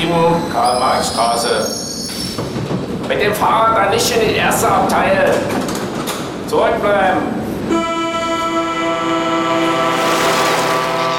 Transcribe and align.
7, 0.00 0.52
Karl-Marx-Straße. 0.52 1.68
Mit 3.08 3.22
dem 3.22 3.34
Fahrrad 3.34 3.76
dann 3.76 3.90
nicht 3.90 4.10
in 4.16 4.28
die 4.28 4.36
erste 4.36 4.68
Abteil. 4.68 5.34
Zurückbleiben. 6.48 7.20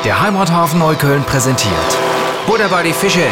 Der 0.04 0.20
Heimathafen 0.20 0.80
Neukölln 0.80 1.24
präsentiert 1.24 1.72
Butter 2.48 2.70
bei 2.70 2.82
die 2.82 2.94
Fische 2.94 3.28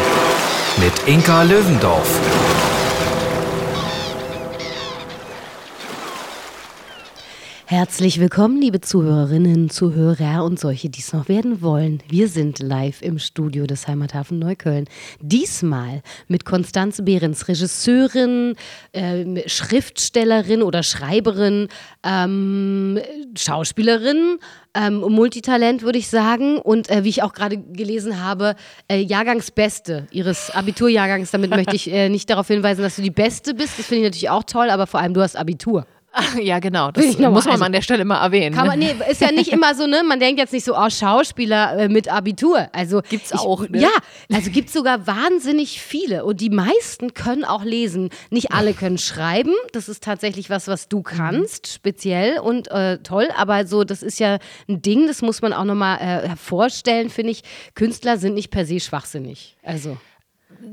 mit 0.76 0.92
Inka 1.06 1.42
Löwendorf. 1.42 2.08
Herzlich 7.70 8.18
willkommen, 8.18 8.60
liebe 8.60 8.80
Zuhörerinnen, 8.80 9.70
Zuhörer 9.70 10.42
und 10.42 10.58
solche, 10.58 10.88
die 10.88 10.98
es 10.98 11.12
noch 11.12 11.28
werden 11.28 11.62
wollen. 11.62 12.02
Wir 12.08 12.26
sind 12.26 12.58
live 12.58 13.00
im 13.00 13.20
Studio 13.20 13.64
des 13.64 13.86
Heimathafen 13.86 14.40
Neukölln. 14.40 14.86
Diesmal 15.20 16.02
mit 16.26 16.44
Konstanze 16.44 17.04
Behrens, 17.04 17.46
Regisseurin, 17.46 18.56
äh, 18.90 19.48
Schriftstellerin 19.48 20.64
oder 20.64 20.82
Schreiberin, 20.82 21.68
ähm, 22.02 22.98
Schauspielerin, 23.38 24.38
ähm, 24.74 24.96
Multitalent, 25.02 25.82
würde 25.82 25.98
ich 25.98 26.08
sagen. 26.08 26.58
Und 26.58 26.90
äh, 26.90 27.04
wie 27.04 27.08
ich 27.10 27.22
auch 27.22 27.34
gerade 27.34 27.56
gelesen 27.56 28.20
habe, 28.20 28.56
äh, 28.88 29.00
Jahrgangsbeste 29.00 30.08
ihres 30.10 30.50
Abiturjahrgangs. 30.50 31.30
Damit 31.30 31.50
möchte 31.50 31.76
ich 31.76 31.88
äh, 31.88 32.08
nicht 32.08 32.30
darauf 32.30 32.48
hinweisen, 32.48 32.82
dass 32.82 32.96
du 32.96 33.02
die 33.02 33.10
Beste 33.10 33.54
bist. 33.54 33.78
Das 33.78 33.86
finde 33.86 34.00
ich 34.00 34.08
natürlich 34.08 34.30
auch 34.30 34.42
toll, 34.42 34.70
aber 34.70 34.88
vor 34.88 34.98
allem 34.98 35.14
du 35.14 35.22
hast 35.22 35.36
Abitur. 35.36 35.86
Ja, 36.42 36.58
genau. 36.58 36.90
Das 36.90 37.06
muss 37.18 37.44
man 37.44 37.52
also, 37.52 37.64
an 37.64 37.72
der 37.72 37.82
Stelle 37.82 38.04
mal 38.04 38.22
erwähnen. 38.22 38.54
Kann 38.54 38.66
man, 38.66 38.78
nee, 38.78 38.94
ist 39.08 39.20
ja 39.20 39.30
nicht 39.32 39.52
immer 39.52 39.74
so, 39.74 39.86
ne? 39.86 40.02
Man 40.02 40.20
denkt 40.20 40.40
jetzt 40.40 40.52
nicht 40.52 40.64
so, 40.64 40.76
oh, 40.76 40.90
Schauspieler 40.90 41.78
äh, 41.78 41.88
mit 41.88 42.12
Abitur. 42.12 42.68
Also 42.72 43.02
gibt's 43.08 43.32
auch, 43.32 43.68
ne? 43.68 43.80
Ja, 43.80 43.90
also 44.32 44.50
gibt 44.50 44.70
sogar 44.70 45.06
wahnsinnig 45.06 45.80
viele. 45.80 46.24
Und 46.24 46.40
die 46.40 46.50
meisten 46.50 47.14
können 47.14 47.44
auch 47.44 47.64
lesen. 47.64 48.10
Nicht 48.30 48.52
alle 48.52 48.74
können 48.74 48.98
schreiben. 48.98 49.52
Das 49.72 49.88
ist 49.88 50.02
tatsächlich 50.02 50.50
was, 50.50 50.68
was 50.68 50.88
du 50.88 50.98
mhm. 50.98 51.04
kannst, 51.04 51.68
speziell 51.68 52.38
und 52.38 52.70
äh, 52.70 52.98
toll. 52.98 53.28
Aber 53.36 53.66
so, 53.66 53.84
das 53.84 54.02
ist 54.02 54.18
ja 54.18 54.38
ein 54.68 54.82
Ding, 54.82 55.06
das 55.06 55.22
muss 55.22 55.42
man 55.42 55.52
auch 55.52 55.64
nochmal 55.64 55.98
äh, 55.98 56.28
hervorstellen, 56.28 57.10
finde 57.10 57.32
ich. 57.32 57.42
Künstler 57.74 58.18
sind 58.18 58.34
nicht 58.34 58.50
per 58.50 58.66
se 58.66 58.80
schwachsinnig. 58.80 59.56
Also. 59.62 59.96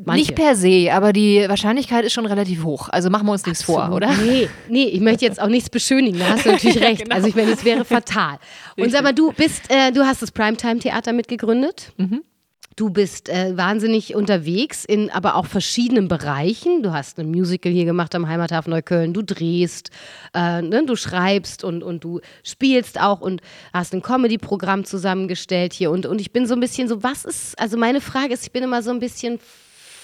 Manche. 0.06 0.22
Nicht 0.22 0.36
per 0.36 0.56
se, 0.56 0.90
aber 0.92 1.14
die 1.14 1.46
Wahrscheinlichkeit 1.48 2.06
ist 2.06 2.14
schon 2.14 2.26
relativ 2.26 2.64
hoch. 2.64 2.90
Also 2.90 3.10
machen 3.10 3.26
wir 3.26 3.34
uns 3.34 3.46
nichts 3.46 3.64
vor, 3.64 3.92
oder? 3.94 4.12
Nee, 4.14 4.50
nee, 4.70 4.86
ich 4.86 5.02
möchte 5.02 5.26
jetzt 5.26 5.42
auch 5.42 5.48
nichts 5.48 5.70
beschönigen, 5.70 6.20
da 6.20 6.30
hast 6.30 6.46
du 6.46 6.52
natürlich 6.52 6.80
recht. 6.82 7.04
genau. 7.04 7.16
Also 7.16 7.28
ich 7.28 7.36
meine, 7.36 7.52
es 7.52 7.64
wäre 7.64 7.86
fatal. 7.86 8.38
Und 8.78 8.92
sag 8.92 9.04
mal, 9.04 9.14
du 9.14 9.32
bist, 9.32 9.64
äh, 9.70 9.92
du 9.92 10.06
hast 10.06 10.22
das 10.22 10.32
Primetime-Theater 10.32 11.14
mitgegründet. 11.14 11.94
Mhm. 11.98 12.24
Du 12.78 12.92
bist 12.92 13.28
äh, 13.28 13.58
wahnsinnig 13.58 14.14
unterwegs 14.14 14.86
in 14.86 15.10
aber 15.10 15.36
auch 15.36 15.48
verschiedenen 15.48 16.08
Bereichen. 16.08 16.84
Du 16.84 16.94
hast 16.94 17.20
ein 17.20 17.32
Musical 17.32 17.72
hier 17.72 17.86
gemacht 17.86 18.14
am 18.14 18.28
Heimathafen 18.28 18.70
Neukölln. 18.70 19.14
Du 19.14 19.24
drehst, 19.24 19.90
äh, 20.36 20.62
ne? 20.62 20.86
du 20.86 20.96
schreibst 20.96 21.64
und, 21.64 21.82
und 21.82 22.04
du 22.04 22.22
spielst 22.44 23.02
auch 23.02 23.20
und 23.20 23.42
hast 23.74 23.96
ein 23.96 24.04
Comedy-Programm 24.04 24.86
zusammengestellt 24.86 25.74
hier. 25.74 25.90
Und, 25.90 26.06
und 26.06 26.22
ich 26.22 26.32
bin 26.32 26.46
so 26.46 26.54
ein 26.54 26.60
bisschen 26.60 26.88
so, 26.88 27.02
was 27.02 27.26
ist, 27.26 27.58
also 27.58 27.78
meine 27.78 28.00
Frage 28.00 28.36
ist, 28.36 28.44
ich 28.44 28.52
bin 28.52 28.62
immer 28.62 28.84
so 28.84 28.92
ein 28.92 29.00
bisschen 29.00 29.40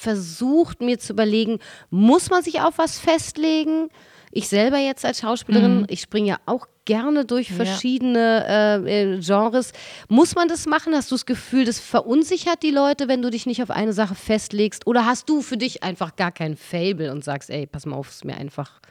versucht, 0.03 0.81
mir 0.81 0.99
zu 0.99 1.13
überlegen, 1.13 1.59
muss 1.89 2.29
man 2.29 2.43
sich 2.43 2.61
auf 2.61 2.77
was 2.77 2.99
festlegen? 2.99 3.89
Ich 4.31 4.47
selber 4.47 4.77
jetzt 4.77 5.05
als 5.05 5.19
Schauspielerin, 5.19 5.81
mhm. 5.81 5.85
ich 5.89 6.01
springe 6.01 6.27
ja 6.27 6.37
auch 6.45 6.67
gerne 6.85 7.23
durch 7.23 7.53
verschiedene 7.53 8.45
ja. 8.47 8.75
äh, 8.77 9.15
äh, 9.15 9.19
Genres. 9.19 9.71
Muss 10.09 10.35
man 10.35 10.47
das 10.47 10.65
machen? 10.65 10.95
Hast 10.95 11.11
du 11.11 11.15
das 11.15 11.25
Gefühl, 11.25 11.65
das 11.65 11.79
verunsichert 11.79 12.63
die 12.63 12.71
Leute, 12.71 13.07
wenn 13.07 13.21
du 13.21 13.29
dich 13.29 13.45
nicht 13.45 13.61
auf 13.61 13.69
eine 13.69 13.93
Sache 13.93 14.15
festlegst? 14.15 14.87
Oder 14.87 15.05
hast 15.05 15.29
du 15.29 15.41
für 15.41 15.57
dich 15.57 15.83
einfach 15.83 16.15
gar 16.15 16.31
kein 16.31 16.57
Fable 16.57 17.11
und 17.11 17.23
sagst, 17.23 17.49
ey, 17.49 17.67
pass 17.67 17.85
mal 17.85 17.95
auf, 17.95 18.09
es 18.09 18.15
ist 18.15 18.25
mir 18.25 18.35
einfach 18.35 18.81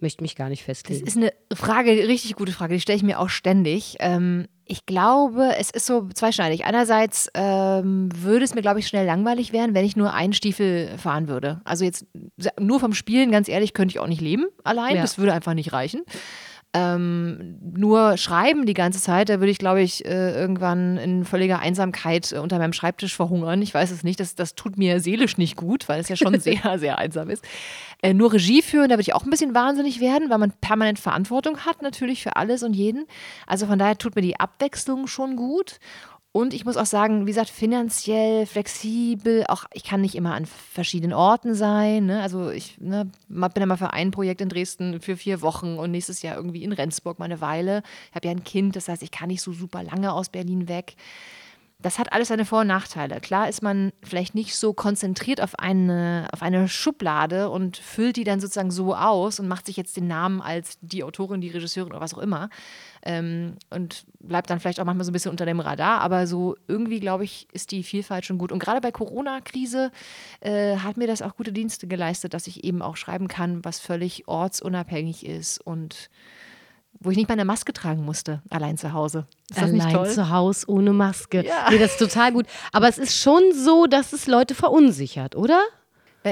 möchte 0.00 0.22
mich 0.22 0.36
gar 0.36 0.48
nicht 0.48 0.64
festlegen. 0.64 1.04
Das 1.04 1.14
ist 1.14 1.20
eine 1.20 1.32
Frage, 1.52 1.90
richtig 1.90 2.36
gute 2.36 2.52
Frage, 2.52 2.74
die 2.74 2.80
stelle 2.80 2.96
ich 2.96 3.02
mir 3.02 3.18
auch 3.20 3.28
ständig. 3.28 3.96
Ähm, 4.00 4.46
ich 4.66 4.86
glaube, 4.86 5.54
es 5.58 5.70
ist 5.70 5.86
so 5.86 6.08
zweischneidig. 6.08 6.64
Einerseits 6.64 7.28
ähm, 7.34 8.08
würde 8.14 8.44
es 8.44 8.54
mir, 8.54 8.62
glaube 8.62 8.80
ich, 8.80 8.86
schnell 8.86 9.06
langweilig 9.06 9.52
werden, 9.52 9.74
wenn 9.74 9.84
ich 9.84 9.96
nur 9.96 10.14
einen 10.14 10.32
Stiefel 10.32 10.96
fahren 10.96 11.28
würde. 11.28 11.60
Also 11.64 11.84
jetzt 11.84 12.06
nur 12.58 12.80
vom 12.80 12.94
Spielen, 12.94 13.30
ganz 13.30 13.48
ehrlich, 13.48 13.74
könnte 13.74 13.92
ich 13.92 14.00
auch 14.00 14.06
nicht 14.06 14.22
leben 14.22 14.46
allein. 14.64 14.96
Ja. 14.96 15.02
Das 15.02 15.18
würde 15.18 15.32
einfach 15.32 15.54
nicht 15.54 15.72
reichen 15.72 16.02
ähm, 16.76 17.56
nur 17.62 18.16
schreiben 18.16 18.66
die 18.66 18.74
ganze 18.74 19.00
Zeit, 19.00 19.28
da 19.28 19.38
würde 19.38 19.52
ich, 19.52 19.58
glaube 19.58 19.80
ich, 19.80 20.04
äh, 20.04 20.32
irgendwann 20.32 20.96
in 20.96 21.24
völliger 21.24 21.60
Einsamkeit 21.60 22.32
äh, 22.32 22.38
unter 22.38 22.58
meinem 22.58 22.72
Schreibtisch 22.72 23.14
verhungern. 23.14 23.62
Ich 23.62 23.72
weiß 23.72 23.92
es 23.92 24.02
nicht, 24.02 24.18
das, 24.18 24.34
das 24.34 24.56
tut 24.56 24.76
mir 24.76 24.98
seelisch 24.98 25.38
nicht 25.38 25.54
gut, 25.54 25.88
weil 25.88 26.00
es 26.00 26.08
ja 26.08 26.16
schon 26.16 26.40
sehr, 26.40 26.80
sehr 26.80 26.98
einsam 26.98 27.30
ist. 27.30 27.44
Äh, 28.02 28.12
nur 28.12 28.32
Regie 28.32 28.60
führen, 28.60 28.88
da 28.88 28.94
würde 28.94 29.02
ich 29.02 29.14
auch 29.14 29.22
ein 29.22 29.30
bisschen 29.30 29.54
wahnsinnig 29.54 30.00
werden, 30.00 30.30
weil 30.30 30.38
man 30.38 30.52
permanent 30.60 30.98
Verantwortung 30.98 31.58
hat, 31.58 31.80
natürlich 31.80 32.24
für 32.24 32.34
alles 32.34 32.64
und 32.64 32.74
jeden. 32.74 33.06
Also 33.46 33.66
von 33.66 33.78
daher 33.78 33.96
tut 33.96 34.16
mir 34.16 34.22
die 34.22 34.40
Abwechslung 34.40 35.06
schon 35.06 35.36
gut. 35.36 35.78
Und 36.36 36.52
ich 36.52 36.64
muss 36.64 36.76
auch 36.76 36.84
sagen, 36.84 37.26
wie 37.26 37.30
gesagt, 37.30 37.48
finanziell, 37.48 38.44
flexibel, 38.44 39.44
auch 39.46 39.66
ich 39.72 39.84
kann 39.84 40.00
nicht 40.00 40.16
immer 40.16 40.34
an 40.34 40.46
verschiedenen 40.46 41.12
Orten 41.12 41.54
sein. 41.54 42.06
Ne? 42.06 42.20
Also 42.20 42.50
ich 42.50 42.76
ne, 42.80 43.08
bin 43.28 43.62
immer 43.62 43.76
für 43.76 43.92
ein 43.92 44.10
Projekt 44.10 44.40
in 44.40 44.48
Dresden 44.48 45.00
für 45.00 45.16
vier 45.16 45.42
Wochen 45.42 45.78
und 45.78 45.92
nächstes 45.92 46.22
Jahr 46.22 46.34
irgendwie 46.34 46.64
in 46.64 46.72
Rendsburg 46.72 47.20
mal 47.20 47.26
eine 47.26 47.40
Weile. 47.40 47.84
Ich 48.10 48.16
habe 48.16 48.26
ja 48.26 48.32
ein 48.32 48.42
Kind, 48.42 48.74
das 48.74 48.88
heißt, 48.88 49.04
ich 49.04 49.12
kann 49.12 49.28
nicht 49.28 49.42
so 49.42 49.52
super 49.52 49.84
lange 49.84 50.12
aus 50.12 50.28
Berlin 50.28 50.66
weg 50.66 50.96
das 51.84 51.98
hat 51.98 52.14
alles 52.14 52.28
seine 52.28 52.46
Vor- 52.46 52.62
und 52.62 52.66
Nachteile. 52.66 53.20
Klar 53.20 53.46
ist 53.46 53.62
man 53.62 53.92
vielleicht 54.02 54.34
nicht 54.34 54.56
so 54.56 54.72
konzentriert 54.72 55.42
auf 55.42 55.58
eine, 55.58 56.28
auf 56.32 56.40
eine 56.40 56.66
Schublade 56.66 57.50
und 57.50 57.76
füllt 57.76 58.16
die 58.16 58.24
dann 58.24 58.40
sozusagen 58.40 58.70
so 58.70 58.94
aus 58.94 59.38
und 59.38 59.48
macht 59.48 59.66
sich 59.66 59.76
jetzt 59.76 59.94
den 59.98 60.06
Namen 60.06 60.40
als 60.40 60.78
die 60.80 61.04
Autorin, 61.04 61.42
die 61.42 61.50
Regisseurin 61.50 61.92
oder 61.92 62.00
was 62.00 62.14
auch 62.14 62.18
immer. 62.18 62.48
Ähm, 63.02 63.56
und 63.68 64.06
bleibt 64.18 64.48
dann 64.48 64.60
vielleicht 64.60 64.80
auch 64.80 64.86
manchmal 64.86 65.04
so 65.04 65.10
ein 65.10 65.12
bisschen 65.12 65.30
unter 65.30 65.44
dem 65.44 65.60
Radar. 65.60 66.00
Aber 66.00 66.26
so 66.26 66.56
irgendwie, 66.68 67.00
glaube 67.00 67.24
ich, 67.24 67.48
ist 67.52 67.70
die 67.70 67.82
Vielfalt 67.82 68.24
schon 68.24 68.38
gut. 68.38 68.50
Und 68.50 68.60
gerade 68.60 68.80
bei 68.80 68.90
Corona-Krise 68.90 69.92
äh, 70.40 70.78
hat 70.78 70.96
mir 70.96 71.06
das 71.06 71.20
auch 71.20 71.36
gute 71.36 71.52
Dienste 71.52 71.86
geleistet, 71.86 72.32
dass 72.32 72.46
ich 72.46 72.64
eben 72.64 72.80
auch 72.80 72.96
schreiben 72.96 73.28
kann, 73.28 73.62
was 73.62 73.78
völlig 73.78 74.26
ortsunabhängig 74.26 75.26
ist 75.26 75.58
und 75.58 76.08
wo 77.04 77.10
ich 77.10 77.16
nicht 77.16 77.28
mal 77.28 77.34
eine 77.34 77.44
Maske 77.44 77.72
tragen 77.72 78.04
musste, 78.04 78.42
allein 78.50 78.78
zu 78.78 78.92
Hause. 78.92 79.26
Ist 79.50 79.58
das 79.58 79.64
allein 79.64 79.74
nicht 79.74 79.90
toll? 79.92 80.10
zu 80.10 80.30
Hause 80.30 80.64
ohne 80.68 80.92
Maske. 80.92 81.44
Ja. 81.44 81.68
Nee, 81.70 81.78
das 81.78 81.92
ist 81.92 81.98
total 81.98 82.32
gut. 82.32 82.46
Aber 82.72 82.88
es 82.88 82.98
ist 82.98 83.18
schon 83.18 83.42
so, 83.52 83.86
dass 83.86 84.12
es 84.12 84.26
Leute 84.26 84.54
verunsichert, 84.54 85.36
oder? 85.36 85.62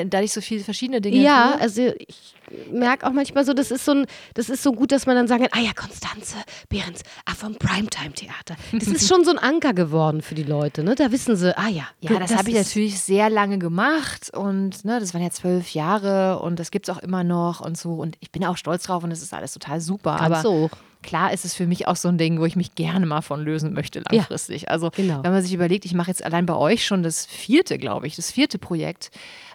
Da 0.06 0.20
ich 0.20 0.32
so 0.32 0.40
viele 0.40 0.64
verschiedene 0.64 1.00
Dinge 1.00 1.16
Ja, 1.18 1.52
tue. 1.52 1.60
also 1.60 1.82
ich 1.98 2.34
merke 2.70 3.06
auch 3.06 3.12
manchmal 3.12 3.44
so, 3.44 3.52
das 3.52 3.70
ist 3.70 3.84
so 3.84 3.92
ein, 3.92 4.06
das 4.34 4.48
ist 4.48 4.62
so 4.62 4.72
gut, 4.72 4.92
dass 4.92 5.06
man 5.06 5.16
dann 5.16 5.28
sagen 5.28 5.44
kann, 5.44 5.60
ah 5.60 5.64
ja, 5.64 5.72
Konstanze 5.74 6.36
Behrens, 6.68 7.02
ah, 7.26 7.34
vom 7.34 7.54
Primetime-Theater. 7.54 8.56
Das 8.72 8.88
ist 8.88 9.08
schon 9.12 9.24
so 9.24 9.30
ein 9.30 9.38
Anker 9.38 9.74
geworden 9.74 10.22
für 10.22 10.34
die 10.34 10.42
Leute, 10.42 10.82
ne? 10.82 10.94
Da 10.94 11.12
wissen 11.12 11.36
sie, 11.36 11.56
ah 11.56 11.68
ja. 11.68 11.88
Ja, 12.00 12.18
das, 12.18 12.30
das 12.30 12.38
habe 12.38 12.50
ich 12.50 12.56
natürlich 12.56 13.00
sehr 13.00 13.30
lange 13.30 13.58
gemacht 13.58 14.30
und 14.34 14.84
ne, 14.84 14.98
das 15.00 15.14
waren 15.14 15.22
ja 15.22 15.30
zwölf 15.30 15.74
Jahre 15.74 16.40
und 16.40 16.58
das 16.58 16.70
gibt 16.70 16.88
es 16.88 16.94
auch 16.94 17.02
immer 17.02 17.24
noch 17.24 17.60
und 17.60 17.76
so 17.76 17.94
und 17.94 18.16
ich 18.20 18.30
bin 18.30 18.44
auch 18.44 18.56
stolz 18.56 18.84
drauf 18.84 19.04
und 19.04 19.10
es 19.10 19.22
ist 19.22 19.34
alles 19.34 19.52
total 19.52 19.80
super. 19.80 20.16
Ganz 20.16 20.22
aber 20.22 20.42
so. 20.42 20.70
Klar 21.02 21.32
ist 21.32 21.44
es 21.44 21.52
für 21.52 21.66
mich 21.66 21.88
auch 21.88 21.96
so 21.96 22.08
ein 22.08 22.16
Ding, 22.16 22.38
wo 22.38 22.44
ich 22.44 22.54
mich 22.54 22.76
gerne 22.76 23.04
mal 23.06 23.22
von 23.22 23.42
lösen 23.42 23.72
möchte 23.72 24.02
langfristig. 24.08 24.62
Ja, 24.62 24.68
also 24.68 24.90
genau. 24.94 25.24
wenn 25.24 25.32
man 25.32 25.42
sich 25.42 25.52
überlegt, 25.52 25.84
ich 25.84 25.94
mache 25.94 26.08
jetzt 26.08 26.24
allein 26.24 26.46
bei 26.46 26.54
euch 26.54 26.86
schon 26.86 27.02
das 27.02 27.26
vierte, 27.26 27.76
glaube 27.76 28.06
ich, 28.06 28.14
das 28.14 28.30
vierte 28.30 28.58
Projekt. 28.58 29.10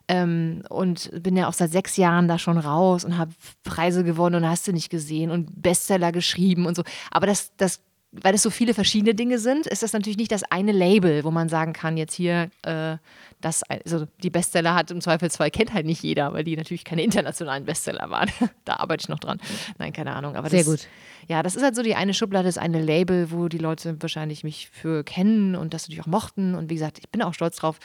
Ähm, 0.10 0.64
und 0.70 1.12
bin 1.22 1.36
ja 1.36 1.48
auch 1.48 1.54
seit 1.54 1.72
sechs 1.72 1.98
Jahren 1.98 2.28
da 2.28 2.40
schon 2.40 2.58
raus 2.58 3.04
und 3.04 3.18
habe 3.18 3.32
Preise 3.64 4.04
gewonnen 4.04 4.36
und 4.36 4.50
hast 4.50 4.68
du 4.68 4.72
nicht 4.72 4.90
gesehen 4.90 5.32
und 5.32 5.62
Bestseller 5.62 6.12
geschrieben 6.12 6.66
und 6.66 6.76
so. 6.76 6.84
Aber 7.12 7.28
das, 7.28 7.52
das 7.58 7.82
weil 8.12 8.34
es 8.34 8.42
so 8.42 8.50
viele 8.50 8.74
verschiedene 8.74 9.14
Dinge 9.14 9.38
sind, 9.38 9.68
ist 9.68 9.84
das 9.84 9.94
natürlich 9.94 10.18
nicht 10.18 10.32
das 10.32 10.44
eine 10.44 10.72
Label, 10.72 11.24
wo 11.24 11.32
man 11.32 11.50
sagen 11.50 11.74
kann, 11.74 11.98
jetzt 11.98 12.14
hier, 12.14 12.50
äh, 12.64 12.98
das, 13.42 13.64
also 13.64 14.08
die 14.24 14.30
Bestseller 14.30 14.74
hat 14.76 14.92
im 14.92 15.02
Zweifelsfall, 15.02 15.52
kennt 15.52 15.74
halt 15.74 15.86
nicht 15.86 16.02
jeder, 16.04 16.34
weil 16.34 16.44
die 16.44 16.56
natürlich 16.56 16.86
keine 16.86 17.04
internationalen 17.04 17.66
Bestseller 17.66 18.10
waren. 18.10 18.30
da 18.66 18.78
arbeite 18.78 19.04
ich 19.04 19.10
noch 19.10 19.20
dran. 19.20 19.40
Nein, 19.78 19.94
keine 19.94 20.14
Ahnung. 20.16 20.36
Aber 20.36 20.50
Sehr 20.50 20.60
das, 20.60 20.68
gut. 20.68 20.88
Ja, 21.28 21.44
das 21.44 21.58
ist 21.58 21.64
halt 21.64 21.76
so 21.76 21.84
die 21.84 21.96
eine 21.96 22.14
Schublade, 22.14 22.46
das 22.46 22.58
eine 22.58 22.82
Label, 22.82 23.32
wo 23.32 23.50
die 23.50 23.58
Leute 23.58 24.02
wahrscheinlich 24.02 24.44
mich 24.46 24.70
für 24.72 25.04
kennen 25.04 25.56
und 25.56 25.74
das 25.74 25.84
natürlich 25.84 26.02
auch 26.02 26.08
mochten. 26.08 26.56
Und 26.56 26.70
wie 26.70 26.76
gesagt, 26.76 27.00
ich 27.00 27.10
bin 27.10 27.22
auch 27.22 27.34
stolz 27.34 27.58
drauf. 27.58 27.78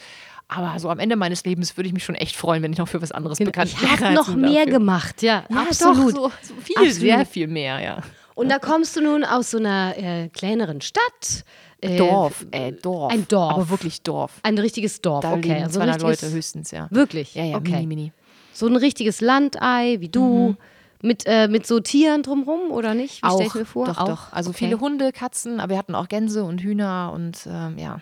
Aber 0.47 0.79
so 0.79 0.91
am 0.91 0.99
Ende 0.99 1.17
meines 1.17 1.45
Lebens 1.45 1.77
würde 1.77 1.89
ich 1.89 1.95
mich 1.95 2.05
schon 2.05 2.15
echt 2.15 2.37
freuen, 2.37 2.63
wenn 2.63 2.73
ich 2.73 2.79
noch 2.79 2.89
für 2.89 3.03
was 3.03 3.11
anderes 3.11 3.39
genau. 3.39 3.49
bekannt 3.49 3.81
wäre. 3.81 3.95
Ich 3.95 4.01
habe 4.01 4.15
noch 4.15 4.35
mehr 4.37 4.67
dafür. 4.67 4.79
gemacht, 4.79 5.23
ja, 5.23 5.45
ja 5.51 5.63
absolut. 5.63 6.15
Doch, 6.15 6.33
so, 6.43 6.55
so 6.55 6.61
viel, 6.61 6.77
absolut. 6.77 6.95
sehr 6.95 7.27
viel 7.27 7.47
mehr, 7.49 7.81
ja. 7.81 8.03
Und 8.35 8.51
da 8.51 8.59
kommst 8.59 8.97
du 8.97 9.01
nun 9.01 9.25
aus 9.25 9.51
so 9.51 9.59
einer 9.59 9.95
äh, 9.97 10.29
kleineren 10.29 10.81
Stadt. 10.81 11.45
Äh, 11.81 11.97
Dorf, 11.97 12.47
äh, 12.51 12.73
Dorf. 12.73 13.13
Ein 13.13 13.27
Dorf. 13.29 13.53
Aber 13.53 13.71
wirklich 13.71 14.03
Dorf. 14.03 14.33
Ein 14.43 14.59
richtiges 14.59 15.01
Dorf, 15.01 15.23
da 15.23 15.33
okay. 15.33 15.63
Also 15.63 15.81
200 15.81 16.03
Leute 16.03 16.31
höchstens, 16.31 16.71
ja. 16.71 16.89
Wirklich? 16.91 17.35
Ja, 17.35 17.45
ja, 17.45 17.57
okay. 17.57 17.73
mini, 17.73 17.87
mini. 17.87 18.13
So 18.53 18.67
ein 18.67 18.77
richtiges 18.77 19.21
Landei 19.21 19.97
wie 20.01 20.09
du. 20.09 20.51
Mhm. 20.51 20.57
Mit, 21.05 21.25
äh, 21.27 21.49
mit 21.49 21.67
so 21.67 21.81
Tieren 21.81 22.23
drumherum 22.23 22.71
oder 22.71 22.95
nicht? 22.95 23.25
Wie 23.25 23.29
stelle 23.29 23.47
ich 23.49 23.55
mir 23.55 23.65
vor? 23.65 23.87
Doch, 23.87 23.99
auch? 23.99 24.07
doch. 24.07 24.33
Also 24.33 24.51
okay. 24.51 24.67
viele 24.67 24.79
Hunde, 24.79 25.11
Katzen, 25.11 25.59
aber 25.59 25.71
wir 25.71 25.79
hatten 25.79 25.97
auch 25.97 26.07
Gänse 26.07 26.45
und 26.45 26.61
Hühner 26.61 27.11
und 27.13 27.41
ähm, 27.45 27.77
ja. 27.77 28.01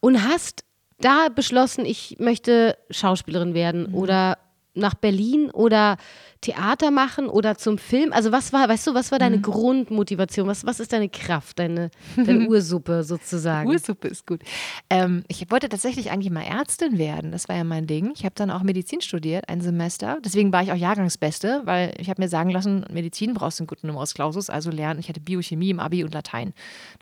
Und 0.00 0.22
hast 0.22 0.62
da 1.00 1.28
beschlossen, 1.34 1.86
ich 1.86 2.16
möchte 2.18 2.76
Schauspielerin 2.90 3.54
werden 3.54 3.86
oder 3.94 4.36
nach 4.76 4.94
Berlin 4.94 5.50
oder 5.50 5.96
Theater 6.40 6.90
machen 6.90 7.28
oder 7.28 7.56
zum 7.56 7.78
Film? 7.78 8.12
Also 8.12 8.30
was 8.30 8.52
war, 8.52 8.68
weißt 8.68 8.86
du, 8.86 8.94
was 8.94 9.10
war 9.10 9.18
deine 9.18 9.40
Grundmotivation? 9.40 10.46
Was, 10.46 10.64
was 10.64 10.80
ist 10.80 10.92
deine 10.92 11.08
Kraft, 11.08 11.58
deine, 11.58 11.90
deine 12.16 12.46
Ursuppe 12.48 13.02
sozusagen? 13.02 13.68
Ursuppe 13.68 14.08
ist 14.08 14.26
gut. 14.26 14.42
Ähm, 14.90 15.24
ich 15.28 15.50
wollte 15.50 15.68
tatsächlich 15.68 16.10
eigentlich 16.10 16.30
mal 16.30 16.44
Ärztin 16.44 16.98
werden. 16.98 17.32
Das 17.32 17.48
war 17.48 17.56
ja 17.56 17.64
mein 17.64 17.86
Ding. 17.86 18.12
Ich 18.14 18.24
habe 18.24 18.34
dann 18.34 18.50
auch 18.50 18.62
Medizin 18.62 19.00
studiert, 19.00 19.48
ein 19.48 19.60
Semester. 19.60 20.18
Deswegen 20.24 20.52
war 20.52 20.62
ich 20.62 20.72
auch 20.72 20.76
Jahrgangsbeste, 20.76 21.62
weil 21.64 21.94
ich 21.98 22.10
habe 22.10 22.22
mir 22.22 22.28
sagen 22.28 22.50
lassen, 22.50 22.84
Medizin 22.92 23.34
brauchst 23.34 23.58
du 23.58 23.62
einen 23.62 23.68
guten 23.68 23.86
Numerus 23.86 24.14
Clausus, 24.14 24.50
also 24.50 24.70
lernen. 24.70 25.00
Ich 25.00 25.08
hatte 25.08 25.20
Biochemie 25.20 25.70
im 25.70 25.80
Abi 25.80 26.04
und 26.04 26.14
Latein. 26.14 26.52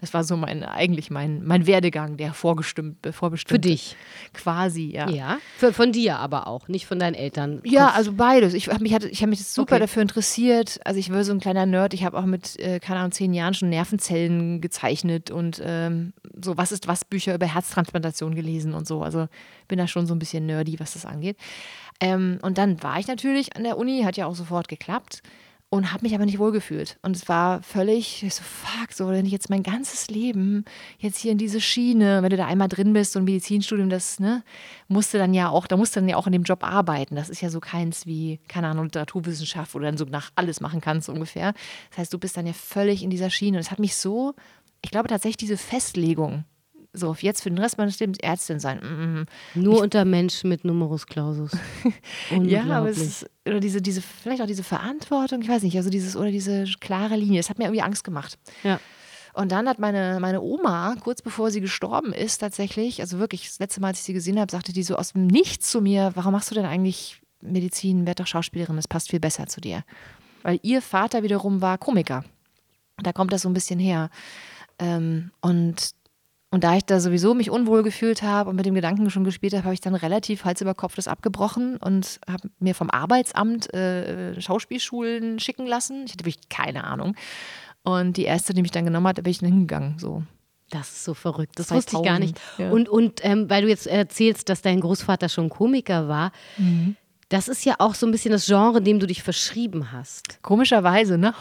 Das 0.00 0.14
war 0.14 0.24
so 0.24 0.36
mein, 0.36 0.62
eigentlich 0.62 1.10
mein, 1.10 1.44
mein 1.44 1.66
Werdegang, 1.66 2.16
der 2.16 2.32
vorgestimmt, 2.32 3.06
vorbestimmt. 3.12 3.50
Für 3.50 3.58
dich. 3.58 3.96
Quasi, 4.32 4.90
ja. 4.90 5.08
Ja, 5.10 5.38
für, 5.58 5.72
von 5.72 5.92
dir 5.92 6.18
aber 6.18 6.46
auch, 6.46 6.68
nicht 6.68 6.86
von 6.86 6.98
deinen 6.98 7.14
Eltern. 7.14 7.60
Ja, 7.64 7.90
also 7.90 8.12
beides. 8.12 8.54
Ich 8.54 8.68
habe 8.68 8.82
mich, 8.82 8.92
hatte- 8.94 9.08
ich 9.08 9.22
hab 9.22 9.28
mich 9.30 9.44
super 9.46 9.74
Okay. 9.76 9.80
dafür 9.80 10.02
interessiert. 10.02 10.78
Also 10.84 11.00
ich 11.00 11.10
war 11.10 11.24
so 11.24 11.32
ein 11.32 11.40
kleiner 11.40 11.66
Nerd. 11.66 11.94
Ich 11.94 12.04
habe 12.04 12.16
auch 12.18 12.24
mit, 12.26 12.58
äh, 12.60 12.78
keine 12.78 13.00
Ahnung, 13.00 13.12
zehn 13.12 13.32
Jahren 13.34 13.54
schon 13.54 13.70
Nervenzellen 13.70 14.60
gezeichnet 14.60 15.30
und 15.30 15.60
ähm, 15.64 16.12
so 16.42 16.56
was 16.56 16.72
ist 16.72 16.88
was 16.88 17.04
Bücher 17.04 17.34
über 17.34 17.46
Herztransplantation 17.46 18.34
gelesen 18.34 18.74
und 18.74 18.86
so. 18.86 19.02
Also 19.02 19.28
bin 19.68 19.78
da 19.78 19.86
schon 19.88 20.06
so 20.06 20.14
ein 20.14 20.18
bisschen 20.18 20.46
nerdy, 20.46 20.78
was 20.78 20.92
das 20.92 21.06
angeht. 21.06 21.36
Ähm, 22.00 22.38
und 22.42 22.58
dann 22.58 22.82
war 22.82 22.98
ich 22.98 23.06
natürlich 23.06 23.56
an 23.56 23.64
der 23.64 23.78
Uni, 23.78 24.02
hat 24.02 24.16
ja 24.16 24.26
auch 24.26 24.34
sofort 24.34 24.68
geklappt 24.68 25.22
und 25.74 25.92
habe 25.92 26.04
mich 26.04 26.14
aber 26.14 26.24
nicht 26.24 26.38
wohlgefühlt. 26.38 26.98
Und 27.02 27.16
es 27.16 27.28
war 27.28 27.62
völlig 27.62 28.24
so, 28.30 28.42
fuck, 28.42 28.92
so, 28.92 29.08
wenn 29.08 29.26
ich 29.26 29.32
jetzt 29.32 29.50
mein 29.50 29.62
ganzes 29.62 30.08
Leben 30.08 30.64
jetzt 30.98 31.18
hier 31.18 31.32
in 31.32 31.38
diese 31.38 31.60
Schiene, 31.60 32.22
wenn 32.22 32.30
du 32.30 32.36
da 32.36 32.46
einmal 32.46 32.68
drin 32.68 32.92
bist, 32.92 33.12
so 33.12 33.20
Medizinstudium, 33.20 33.90
das, 33.90 34.20
ne, 34.20 34.42
musste 34.88 35.18
dann 35.18 35.34
ja 35.34 35.48
auch, 35.48 35.66
da 35.66 35.76
musst 35.76 35.96
du 35.96 36.00
dann 36.00 36.08
ja 36.08 36.16
auch 36.16 36.26
in 36.26 36.32
dem 36.32 36.44
Job 36.44 36.64
arbeiten. 36.64 37.16
Das 37.16 37.28
ist 37.28 37.40
ja 37.40 37.50
so 37.50 37.60
keins 37.60 38.06
wie, 38.06 38.40
keine 38.48 38.68
Ahnung, 38.68 38.84
Literaturwissenschaft, 38.84 39.74
wo 39.74 39.78
du 39.78 39.84
dann 39.84 39.96
so 39.96 40.04
nach 40.04 40.30
alles 40.36 40.60
machen 40.60 40.80
kannst 40.80 41.08
ungefähr. 41.08 41.54
Das 41.90 41.98
heißt, 41.98 42.14
du 42.14 42.18
bist 42.18 42.36
dann 42.36 42.46
ja 42.46 42.52
völlig 42.52 43.02
in 43.02 43.10
dieser 43.10 43.30
Schiene. 43.30 43.58
Und 43.58 43.62
es 43.62 43.70
hat 43.70 43.78
mich 43.78 43.96
so, 43.96 44.34
ich 44.82 44.90
glaube 44.90 45.08
tatsächlich 45.08 45.38
diese 45.38 45.56
Festlegung, 45.56 46.44
so 46.94 47.10
auf 47.10 47.22
jetzt 47.22 47.42
für 47.42 47.50
den 47.50 47.58
Rest 47.58 47.76
meines 47.76 47.98
Lebens 47.98 48.18
Ärztin 48.20 48.60
sein. 48.60 48.78
mm, 48.78 49.58
mm, 49.58 49.62
Nur 49.62 49.82
unter 49.82 50.04
Menschen 50.04 50.48
mit 50.48 50.64
Numerus 50.64 51.06
Clausus. 51.06 51.50
ja, 52.30 52.64
aber 52.64 52.88
es 52.88 52.98
ist, 52.98 53.30
oder 53.46 53.60
diese, 53.60 53.82
diese, 53.82 54.00
vielleicht 54.00 54.40
auch 54.40 54.46
diese 54.46 54.62
Verantwortung, 54.62 55.42
ich 55.42 55.48
weiß 55.48 55.62
nicht, 55.62 55.76
also 55.76 55.90
dieses, 55.90 56.16
oder 56.16 56.30
diese 56.30 56.64
klare 56.80 57.16
Linie, 57.16 57.40
das 57.40 57.50
hat 57.50 57.58
mir 57.58 57.64
irgendwie 57.64 57.82
Angst 57.82 58.04
gemacht. 58.04 58.38
Ja. 58.62 58.80
Und 59.34 59.50
dann 59.50 59.68
hat 59.68 59.80
meine, 59.80 60.18
meine 60.20 60.40
Oma, 60.40 60.94
kurz 61.00 61.20
bevor 61.20 61.50
sie 61.50 61.60
gestorben 61.60 62.12
ist, 62.12 62.38
tatsächlich, 62.38 63.00
also 63.00 63.18
wirklich, 63.18 63.48
das 63.48 63.58
letzte 63.58 63.80
Mal, 63.80 63.88
als 63.88 63.98
ich 63.98 64.04
sie 64.04 64.12
gesehen 64.12 64.38
habe, 64.38 64.52
sagte 64.52 64.72
die 64.72 64.84
so 64.84 64.94
aus 64.94 65.12
dem 65.12 65.26
Nichts 65.26 65.70
zu 65.70 65.80
mir, 65.80 66.12
warum 66.14 66.32
machst 66.32 66.52
du 66.52 66.54
denn 66.54 66.64
eigentlich 66.64 67.20
Medizin, 67.40 68.06
werd 68.06 68.20
doch 68.20 68.28
Schauspielerin, 68.28 68.76
das 68.76 68.88
passt 68.88 69.10
viel 69.10 69.20
besser 69.20 69.46
zu 69.48 69.60
dir. 69.60 69.84
Weil 70.42 70.60
ihr 70.62 70.80
Vater 70.80 71.24
wiederum 71.24 71.60
war 71.60 71.78
Komiker. 71.78 72.24
Da 73.02 73.12
kommt 73.12 73.32
das 73.32 73.42
so 73.42 73.48
ein 73.48 73.54
bisschen 73.54 73.80
her. 73.80 74.08
Ähm, 74.78 75.32
und, 75.40 75.94
und 76.54 76.62
da 76.62 76.76
ich 76.76 76.84
da 76.84 77.00
sowieso 77.00 77.34
mich 77.34 77.50
unwohl 77.50 77.82
gefühlt 77.82 78.22
habe 78.22 78.48
und 78.48 78.54
mit 78.54 78.64
dem 78.64 78.74
Gedanken 78.74 79.10
schon 79.10 79.24
gespielt 79.24 79.54
habe, 79.54 79.64
habe 79.64 79.74
ich 79.74 79.80
dann 79.80 79.96
relativ 79.96 80.44
Hals 80.44 80.60
über 80.60 80.72
Kopf 80.72 80.94
das 80.94 81.08
abgebrochen 81.08 81.78
und 81.78 82.20
habe 82.30 82.48
mir 82.60 82.76
vom 82.76 82.90
Arbeitsamt 82.90 83.74
äh, 83.74 84.40
Schauspielschulen 84.40 85.40
schicken 85.40 85.66
lassen. 85.66 86.04
Ich 86.06 86.12
hatte 86.12 86.24
wirklich 86.24 86.48
keine 86.48 86.84
Ahnung. 86.84 87.16
Und 87.82 88.16
die 88.16 88.22
erste, 88.22 88.54
die 88.54 88.62
mich 88.62 88.70
dann 88.70 88.84
genommen 88.84 89.08
hat, 89.08 89.18
da 89.18 89.22
bin 89.22 89.32
ich 89.32 89.38
dann 89.38 89.48
hingegangen. 89.48 89.98
So. 89.98 90.22
Das 90.70 90.90
ist 90.90 91.02
so 91.02 91.14
verrückt. 91.14 91.58
Das 91.58 91.72
wusste 91.72 91.96
ich 91.96 92.04
gar 92.04 92.20
nicht. 92.20 92.38
2000, 92.56 92.58
ja. 92.58 92.70
Und, 92.70 92.88
und 92.88 93.24
ähm, 93.24 93.50
weil 93.50 93.62
du 93.62 93.68
jetzt 93.68 93.88
erzählst, 93.88 94.48
dass 94.48 94.62
dein 94.62 94.78
Großvater 94.78 95.28
schon 95.28 95.48
Komiker 95.48 96.06
war, 96.06 96.30
Mhm. 96.56 96.94
Das 97.28 97.48
ist 97.48 97.64
ja 97.64 97.74
auch 97.78 97.94
so 97.94 98.06
ein 98.06 98.12
bisschen 98.12 98.32
das 98.32 98.46
Genre, 98.46 98.80
dem 98.82 99.00
du 99.00 99.06
dich 99.06 99.22
verschrieben 99.22 99.92
hast. 99.92 100.42
Komischerweise, 100.42 101.18
ne? 101.18 101.34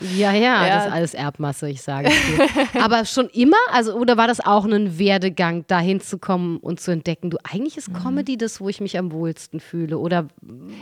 Ja, 0.00 0.32
ja, 0.32 0.32
Ja. 0.66 0.74
das 0.76 0.86
ist 0.86 0.92
alles 0.92 1.14
Erbmasse, 1.14 1.68
ich 1.68 1.82
sage 1.82 2.08
es 2.08 2.26
dir. 2.26 2.82
Aber 2.82 3.04
schon 3.04 3.28
immer, 3.28 3.56
also 3.72 3.94
oder 3.94 4.16
war 4.16 4.26
das 4.26 4.40
auch 4.40 4.64
ein 4.64 4.98
Werdegang, 4.98 5.66
dahin 5.66 6.00
zu 6.00 6.18
kommen 6.18 6.58
und 6.58 6.80
zu 6.80 6.90
entdecken, 6.90 7.30
du 7.30 7.38
eigentlich 7.44 7.76
ist 7.76 7.92
Comedy 7.94 8.36
das, 8.36 8.60
wo 8.60 8.68
ich 8.68 8.80
mich 8.80 8.98
am 8.98 9.12
wohlsten 9.12 9.60
fühle 9.60 9.98
oder 9.98 10.28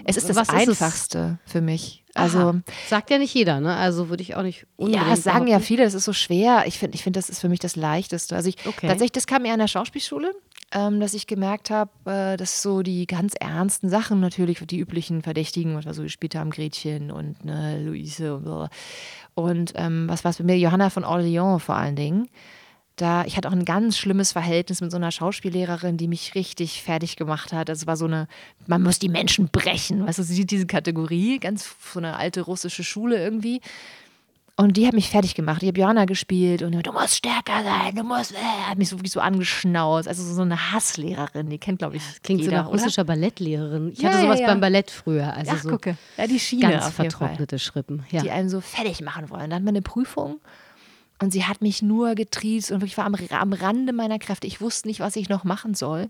es 0.04 0.16
ist 0.16 0.28
das 0.28 0.48
Einfachste 0.48 1.38
für 1.46 1.60
mich. 1.60 2.04
Also, 2.14 2.38
Aha. 2.38 2.54
sagt 2.86 3.10
ja 3.10 3.18
nicht 3.18 3.34
jeder, 3.34 3.60
ne? 3.60 3.76
Also 3.76 4.08
würde 4.08 4.22
ich 4.22 4.36
auch 4.36 4.42
nicht 4.42 4.66
Ja, 4.78 5.04
das 5.10 5.22
sagen 5.22 5.46
ja 5.48 5.60
viele, 5.60 5.84
das 5.84 5.92
ist 5.92 6.04
so 6.06 6.14
schwer. 6.14 6.64
Ich 6.66 6.78
finde, 6.78 6.94
ich 6.94 7.02
find, 7.02 7.14
das 7.14 7.28
ist 7.28 7.40
für 7.40 7.50
mich 7.50 7.58
das 7.58 7.76
Leichteste. 7.76 8.34
Also 8.34 8.48
ich 8.48 8.56
Okay. 8.64 8.86
tatsächlich, 8.86 9.12
das 9.12 9.26
kam 9.26 9.44
eher 9.44 9.52
an 9.52 9.58
der 9.58 9.68
Schauspielschule, 9.68 10.32
ähm, 10.76 11.00
dass 11.00 11.14
ich 11.14 11.26
gemerkt 11.26 11.70
habe, 11.70 11.90
äh, 12.04 12.36
dass 12.36 12.60
so 12.60 12.82
die 12.82 13.06
ganz 13.06 13.32
ernsten 13.40 13.88
Sachen 13.88 14.20
natürlich, 14.20 14.58
die 14.66 14.78
üblichen 14.78 15.22
Verdächtigen, 15.22 15.74
was 15.74 15.86
wir 15.86 15.94
so 15.94 16.02
gespielt 16.02 16.34
haben, 16.34 16.50
Gretchen 16.50 17.10
und 17.10 17.42
ne, 17.46 17.82
Luise 17.82 18.36
und 18.36 18.44
so. 18.44 18.68
Und 19.34 19.72
ähm, 19.76 20.04
was 20.06 20.22
war 20.22 20.30
es 20.32 20.38
bei 20.38 20.44
mir? 20.44 20.58
Johanna 20.58 20.90
von 20.90 21.04
Orleans 21.04 21.62
vor 21.62 21.76
allen 21.76 21.96
Dingen. 21.96 22.28
Da, 22.96 23.24
ich 23.24 23.38
hatte 23.38 23.48
auch 23.48 23.52
ein 23.52 23.64
ganz 23.64 23.96
schlimmes 23.96 24.32
Verhältnis 24.32 24.82
mit 24.82 24.90
so 24.90 24.96
einer 24.98 25.10
Schauspiellehrerin, 25.10 25.96
die 25.96 26.08
mich 26.08 26.34
richtig 26.34 26.82
fertig 26.82 27.16
gemacht 27.16 27.54
hat. 27.54 27.70
Also 27.70 27.82
es 27.82 27.86
war 27.86 27.96
so 27.96 28.06
eine, 28.06 28.28
man 28.66 28.82
muss 28.82 28.98
die 28.98 29.08
Menschen 29.08 29.48
brechen. 29.48 30.06
Weißt 30.06 30.18
du, 30.18 30.22
sie 30.22 30.46
diese 30.46 30.66
Kategorie, 30.66 31.38
ganz 31.38 31.74
so 31.92 32.00
eine 32.00 32.16
alte 32.16 32.42
russische 32.42 32.84
Schule 32.84 33.22
irgendwie. 33.22 33.60
Und 34.58 34.78
die 34.78 34.86
hat 34.86 34.94
mich 34.94 35.10
fertig 35.10 35.34
gemacht. 35.34 35.62
Ich 35.62 35.68
habe 35.68 35.78
Johanna 35.78 36.06
gespielt 36.06 36.62
und 36.62 36.72
du 36.72 36.92
musst 36.92 37.16
stärker 37.16 37.62
sein, 37.62 37.94
du 37.94 38.02
musst, 38.02 38.32
äh, 38.32 38.36
hat 38.36 38.78
mich 38.78 38.88
so 38.88 38.96
wirklich 38.96 39.12
so 39.12 39.20
angeschnauzt. 39.20 40.08
Also 40.08 40.22
so 40.22 40.40
eine 40.40 40.72
Hasslehrerin, 40.72 41.50
die 41.50 41.58
kennt, 41.58 41.80
glaube 41.80 41.96
ich, 41.96 42.02
Klingt 42.22 42.40
so 42.42 42.50
jeder, 42.50 42.62
nach 42.62 42.70
russischer 42.70 43.04
Ballettlehrerin. 43.04 43.92
Ich 43.92 43.98
hatte 44.02 44.16
Ja, 44.16 44.22
ja, 44.22 44.26
sowas 44.26 44.40
ja. 44.40 44.46
beim 44.46 44.60
Ballett 44.60 44.90
früher. 44.90 45.34
Also 45.34 45.52
Ach, 45.54 45.62
so 45.62 45.68
gucke. 45.68 45.98
Ja, 46.16 46.26
die 46.26 46.40
Schiene 46.40 46.70
ganz 46.70 46.88
vertrocknete 46.88 47.58
Schrippen. 47.58 48.06
Ja. 48.10 48.22
die 48.22 48.30
einen 48.30 48.48
so 48.48 48.62
fertig 48.62 49.02
machen 49.02 49.28
wollen. 49.28 49.50
Dann 49.50 49.56
hatten 49.56 49.64
wir 49.64 49.70
eine 49.70 49.82
Prüfung 49.82 50.40
und 51.20 51.32
sie 51.32 51.44
hat 51.44 51.60
mich 51.60 51.82
nur 51.82 52.14
getriezt 52.14 52.70
und 52.70 52.82
ich 52.82 52.96
war 52.96 53.04
am, 53.04 53.14
am 53.14 53.52
Rande 53.52 53.92
meiner 53.92 54.18
Kräfte. 54.18 54.46
Ich 54.46 54.62
wusste 54.62 54.88
nicht, 54.88 55.00
was 55.00 55.16
ich 55.16 55.28
noch 55.28 55.44
machen 55.44 55.74
soll. 55.74 56.08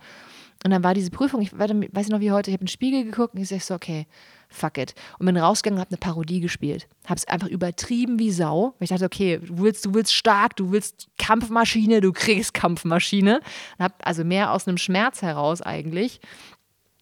Und 0.65 0.71
dann 0.71 0.83
war 0.83 0.95
diese 0.95 1.11
Prüfung, 1.11 1.43
ich 1.43 1.57
weiß 1.57 1.71
ich 1.71 2.09
noch 2.09 2.21
wie 2.21 2.33
heute, 2.33 2.51
ich 2.51 2.55
habe 2.55 2.63
in 2.63 2.67
den 2.67 2.69
Spiegel 2.69 3.05
geguckt 3.05 3.35
und 3.35 3.41
ich 3.41 3.49
sag 3.49 3.61
so, 3.63 3.75
okay, 3.75 4.07
fuck 4.49 4.79
it. 4.79 4.95
Und 5.19 5.27
bin 5.27 5.37
rausgegangen 5.37 5.79
und 5.79 5.81
habe 5.81 5.91
eine 5.91 5.99
Parodie 5.99 6.41
gespielt. 6.41 6.89
Habe 7.07 7.19
es 7.19 7.29
einfach 7.29 7.49
übertrieben 7.49 8.19
wie 8.19 8.31
Sau. 8.31 8.75
Weil 8.79 8.85
ich 8.85 8.91
dachte, 8.91 9.05
okay, 9.05 9.39
du 9.39 9.59
willst, 9.59 9.85
du 9.85 9.95
willst 9.95 10.15
stark, 10.15 10.57
du 10.57 10.73
willst 10.73 11.09
Kampfmaschine, 11.19 12.01
du 12.01 12.13
kriegst 12.13 12.55
Kampfmaschine. 12.55 13.41
Und 13.79 13.85
habe 13.85 13.95
also 14.03 14.25
mehr 14.25 14.53
aus 14.53 14.67
einem 14.67 14.79
Schmerz 14.79 15.23
heraus 15.23 15.63
eigentlich 15.63 16.21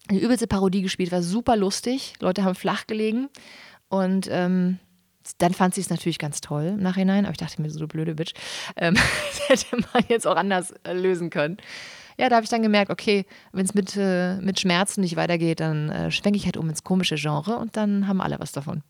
eine 0.07 0.19
übelste 0.19 0.47
Parodie 0.47 0.81
gespielt, 0.81 1.11
war 1.11 1.23
super 1.23 1.55
lustig. 1.55 2.13
Leute 2.19 2.43
haben 2.43 2.55
flach 2.55 2.87
gelegen. 2.87 3.29
Und 3.89 4.27
ähm, 4.29 4.79
dann 5.39 5.53
fand 5.53 5.73
sie 5.73 5.81
es 5.81 5.89
natürlich 5.89 6.19
ganz 6.19 6.41
toll 6.41 6.75
im 6.77 6.83
Nachhinein. 6.83 7.25
Aber 7.25 7.31
ich 7.31 7.37
dachte 7.37 7.61
mir, 7.61 7.69
so 7.69 7.79
du 7.79 7.87
blöde 7.87 8.15
Bitch. 8.15 8.33
Ähm, 8.75 8.95
das 9.49 9.69
hätte 9.69 9.77
man 9.93 10.03
jetzt 10.07 10.27
auch 10.27 10.35
anders 10.35 10.71
äh, 10.83 10.93
lösen 10.93 11.29
können. 11.29 11.57
Ja, 12.17 12.29
da 12.29 12.37
habe 12.37 12.43
ich 12.43 12.49
dann 12.49 12.61
gemerkt, 12.61 12.91
okay, 12.91 13.25
wenn 13.51 13.65
es 13.65 13.73
mit, 13.73 13.95
äh, 13.97 14.37
mit 14.37 14.59
Schmerzen 14.59 15.01
nicht 15.01 15.15
weitergeht, 15.15 15.59
dann 15.59 15.89
äh, 15.89 16.11
schwenke 16.11 16.37
ich 16.37 16.45
halt 16.45 16.57
um 16.57 16.69
ins 16.69 16.83
komische 16.83 17.15
Genre 17.15 17.57
und 17.57 17.75
dann 17.75 18.07
haben 18.07 18.21
alle 18.21 18.39
was 18.39 18.51
davon. 18.51 18.83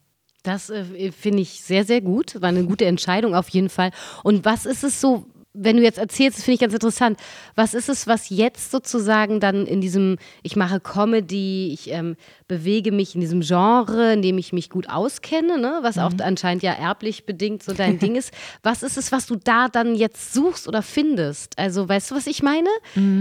Das 0.44 0.70
äh, 0.70 1.12
finde 1.12 1.42
ich 1.42 1.62
sehr, 1.62 1.86
sehr 1.86 2.02
gut. 2.02 2.40
War 2.42 2.50
eine 2.50 2.66
gute 2.66 2.86
Entscheidung 2.86 3.34
auf 3.34 3.50
jeden 3.50 3.70
Fall. 3.70 3.92
Und 4.24 4.46
was 4.46 4.66
ist 4.66 4.84
es 4.84 5.02
so, 5.02 5.26
wenn 5.56 5.78
du 5.78 5.84
jetzt 5.84 5.98
erzählst, 5.98 6.38
das 6.38 6.46
finde 6.46 6.56
ich 6.56 6.62
ganz 6.62 6.74
interessant. 6.74 7.20
Was 7.56 7.74
ist 7.74 7.90
es, 7.90 8.08
was 8.08 8.30
jetzt 8.30 8.72
sozusagen 8.72 9.40
dann 9.40 9.66
in 9.66 9.82
diesem, 9.82 10.18
ich 10.44 10.56
mache 10.56 10.80
Comedy, 10.80 11.72
ich 11.74 11.92
ähm, 11.92 12.16
bewege 12.48 12.92
mich 12.92 13.16
in 13.16 13.22
diesem 13.22 13.42
Genre, 13.42 14.14
in 14.14 14.22
dem 14.22 14.38
ich 14.38 14.54
mich 14.54 14.70
gut 14.70 14.90
auskenne, 14.90 15.58
ne? 15.58 15.80
was 15.82 15.98
auch 15.98 16.12
anscheinend 16.20 16.64
ja 16.64 16.74
erblich 16.74 17.26
bedingt 17.26 17.64
so 17.64 17.74
dein 17.74 18.00
Ding 18.06 18.16
ist. 18.16 18.32
Was 18.64 18.84
ist 18.84 18.98
es, 18.98 19.12
was 19.12 19.26
du 19.26 19.36
da 19.36 19.68
dann 19.68 19.96
jetzt 19.96 20.34
suchst 20.34 20.68
oder 20.68 20.82
findest? 20.82 21.58
Also, 21.58 21.88
weißt 21.88 22.12
du, 22.12 22.16
was 22.16 22.28
ich 22.28 22.44
meine? 22.44 22.70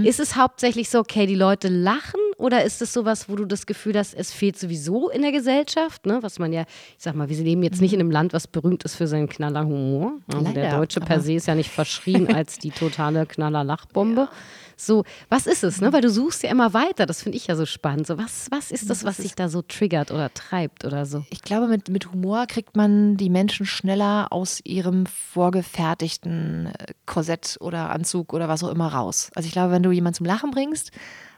Ist 0.04 0.20
es 0.20 0.36
hauptsächlich 0.36 0.88
so, 0.88 0.98
okay, 1.00 1.26
die 1.26 1.34
Leute 1.34 1.68
lachen 1.68 2.20
oder 2.36 2.64
ist 2.64 2.82
es 2.82 2.92
sowas, 2.92 3.28
wo 3.28 3.36
du 3.36 3.44
das 3.44 3.66
Gefühl 3.66 3.96
hast, 3.96 4.14
es 4.14 4.32
fehlt 4.32 4.58
sowieso 4.58 5.08
in 5.08 5.22
der 5.22 5.32
Gesellschaft? 5.32 6.06
Ne? 6.06 6.18
Was 6.22 6.38
man 6.38 6.52
ja, 6.52 6.62
ich 6.62 7.02
sag 7.04 7.14
mal, 7.14 7.28
wir 7.28 7.36
leben 7.36 7.62
jetzt 7.62 7.80
nicht 7.80 7.92
in 7.92 8.00
einem 8.00 8.10
Land, 8.10 8.32
was 8.32 8.46
berühmt 8.46 8.84
ist 8.84 8.96
für 8.96 9.06
seinen 9.06 9.28
Knallerhumor. 9.28 10.14
Also 10.32 10.52
der 10.52 10.76
Deutsche 10.76 11.00
per 11.00 11.20
se 11.20 11.34
ist 11.34 11.46
ja 11.46 11.54
nicht 11.54 11.70
verschrien 11.70 12.23
als 12.28 12.58
die 12.58 12.70
totale 12.70 13.26
Knallerlachbombe. 13.26 14.28
So, 14.76 15.04
was 15.28 15.46
ist 15.46 15.62
es, 15.62 15.80
ne? 15.80 15.92
Weil 15.92 16.00
du 16.00 16.10
suchst 16.10 16.42
ja 16.42 16.50
immer 16.50 16.74
weiter. 16.74 17.06
Das 17.06 17.22
finde 17.22 17.36
ich 17.36 17.46
ja 17.46 17.56
so 17.56 17.66
spannend. 17.66 18.06
So, 18.06 18.18
was, 18.18 18.48
was 18.50 18.70
ist 18.70 18.90
das, 18.90 19.04
was 19.04 19.18
dich 19.18 19.34
da 19.34 19.48
so 19.48 19.62
triggert 19.62 20.10
oder 20.10 20.32
treibt 20.34 20.84
oder 20.84 21.06
so? 21.06 21.24
Ich 21.30 21.42
glaube, 21.42 21.68
mit, 21.68 21.88
mit 21.88 22.12
Humor 22.12 22.46
kriegt 22.46 22.76
man 22.76 23.16
die 23.16 23.30
Menschen 23.30 23.66
schneller 23.66 24.28
aus 24.30 24.60
ihrem 24.64 25.06
vorgefertigten 25.06 26.66
äh, 26.66 26.92
Korsett 27.06 27.56
oder 27.60 27.90
Anzug 27.90 28.32
oder 28.32 28.48
was 28.48 28.64
auch 28.64 28.70
immer 28.70 28.88
raus. 28.88 29.30
Also 29.34 29.46
ich 29.46 29.52
glaube, 29.52 29.72
wenn 29.72 29.82
du 29.82 29.92
jemanden 29.92 30.16
zum 30.16 30.26
Lachen 30.26 30.50
bringst, 30.50 30.90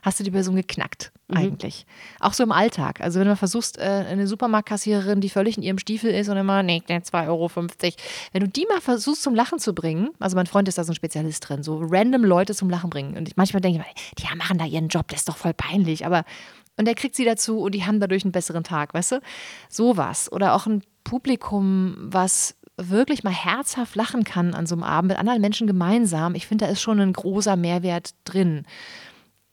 hast 0.07 0.19
du 0.19 0.23
die 0.23 0.31
Person 0.31 0.55
geknackt 0.55 1.11
eigentlich. 1.33 1.85
Auch 2.19 2.33
so 2.33 2.43
im 2.43 2.51
Alltag. 2.51 3.01
Also 3.01 3.19
wenn 3.19 3.27
du 3.27 3.35
versuchst, 3.35 3.77
äh, 3.77 4.05
eine 4.09 4.27
Supermarktkassiererin, 4.27 5.19
die 5.19 5.29
völlig 5.29 5.57
in 5.57 5.63
ihrem 5.63 5.77
Stiefel 5.77 6.11
ist 6.11 6.29
und 6.29 6.37
immer, 6.37 6.63
nee, 6.63 6.81
2,50 6.87 7.27
Euro, 7.27 7.51
wenn 8.31 8.41
du 8.41 8.47
die 8.47 8.65
mal 8.69 8.79
versuchst 8.79 9.23
zum 9.23 9.35
Lachen 9.35 9.59
zu 9.59 9.73
bringen, 9.75 10.09
also 10.19 10.37
mein 10.37 10.47
Freund 10.47 10.69
ist 10.69 10.77
da 10.77 10.85
so 10.85 10.93
ein 10.93 10.95
Spezialist 10.95 11.47
drin, 11.47 11.63
so 11.63 11.79
random 11.81 12.23
Leute 12.23 12.55
zum 12.55 12.69
Lachen 12.69 12.89
bringen. 12.89 13.17
Und 13.17 13.27
ich, 13.27 13.35
manchmal 13.35 13.61
denke 13.61 13.83
ich, 13.95 14.13
die 14.15 14.35
machen 14.35 14.57
da 14.57 14.65
ihren 14.65 14.87
Job, 14.87 15.09
das 15.09 15.19
ist 15.19 15.29
doch 15.29 15.37
voll 15.37 15.53
peinlich, 15.53 16.05
aber 16.05 16.23
und 16.79 16.87
er 16.87 16.95
kriegt 16.95 17.15
sie 17.15 17.25
dazu 17.25 17.59
und 17.59 17.73
die 17.73 17.85
haben 17.85 17.99
dadurch 17.99 18.23
einen 18.23 18.31
besseren 18.31 18.63
Tag, 18.63 18.93
weißt 18.93 19.13
du? 19.13 19.21
Sowas. 19.67 20.31
Oder 20.31 20.53
auch 20.53 20.67
ein 20.67 20.83
Publikum, 21.03 21.95
was 21.99 22.55
wirklich 22.77 23.23
mal 23.23 23.33
herzhaft 23.33 23.95
lachen 23.95 24.23
kann 24.23 24.53
an 24.53 24.67
so 24.67 24.75
einem 24.75 24.83
Abend 24.83 25.09
mit 25.09 25.17
anderen 25.17 25.41
Menschen 25.41 25.65
gemeinsam. 25.65 26.35
Ich 26.35 26.45
finde, 26.45 26.65
da 26.65 26.71
ist 26.71 26.81
schon 26.81 26.99
ein 26.99 27.13
großer 27.13 27.55
Mehrwert 27.55 28.11
drin 28.25 28.65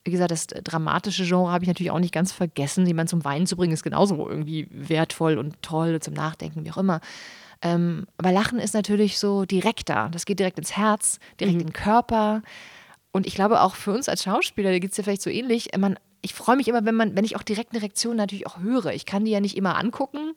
wie 0.04 0.10
gesagt, 0.10 0.30
das 0.30 0.46
dramatische 0.46 1.24
Genre 1.24 1.50
habe 1.50 1.64
ich 1.64 1.68
natürlich 1.68 1.90
auch 1.90 1.98
nicht 1.98 2.12
ganz 2.12 2.30
vergessen. 2.30 2.86
Jemanden 2.86 3.08
zum 3.08 3.24
Weinen 3.24 3.46
zu 3.46 3.56
bringen, 3.56 3.72
ist 3.72 3.82
genauso 3.82 4.28
irgendwie 4.28 4.68
wertvoll 4.70 5.38
und 5.38 5.60
toll 5.62 6.00
zum 6.00 6.14
Nachdenken, 6.14 6.64
wie 6.64 6.70
auch 6.70 6.76
immer. 6.76 7.00
Ähm, 7.62 8.06
aber 8.18 8.30
Lachen 8.30 8.58
ist 8.58 8.74
natürlich 8.74 9.18
so 9.18 9.46
direkter. 9.46 10.10
Das 10.12 10.26
geht 10.26 10.38
direkt 10.38 10.58
ins 10.58 10.76
Herz, 10.76 11.18
direkt 11.40 11.54
mhm. 11.54 11.60
in 11.60 11.66
den 11.68 11.72
Körper. 11.72 12.42
Und 13.12 13.26
ich 13.26 13.34
glaube 13.34 13.62
auch 13.62 13.74
für 13.74 13.92
uns 13.92 14.08
als 14.08 14.24
Schauspieler, 14.24 14.72
da 14.72 14.78
geht 14.78 14.90
es 14.90 14.96
ja 14.98 15.04
vielleicht 15.04 15.22
so 15.22 15.30
ähnlich. 15.30 15.70
Man, 15.78 15.98
ich 16.20 16.34
freue 16.34 16.56
mich 16.56 16.68
immer, 16.68 16.84
wenn 16.84 16.94
man, 16.94 17.16
wenn 17.16 17.24
ich 17.24 17.36
auch 17.36 17.42
direkt 17.42 17.72
eine 17.72 17.80
Reaktion 17.80 18.16
natürlich 18.16 18.46
auch 18.46 18.58
höre. 18.58 18.92
Ich 18.92 19.06
kann 19.06 19.24
die 19.24 19.30
ja 19.30 19.40
nicht 19.40 19.56
immer 19.56 19.78
angucken. 19.78 20.34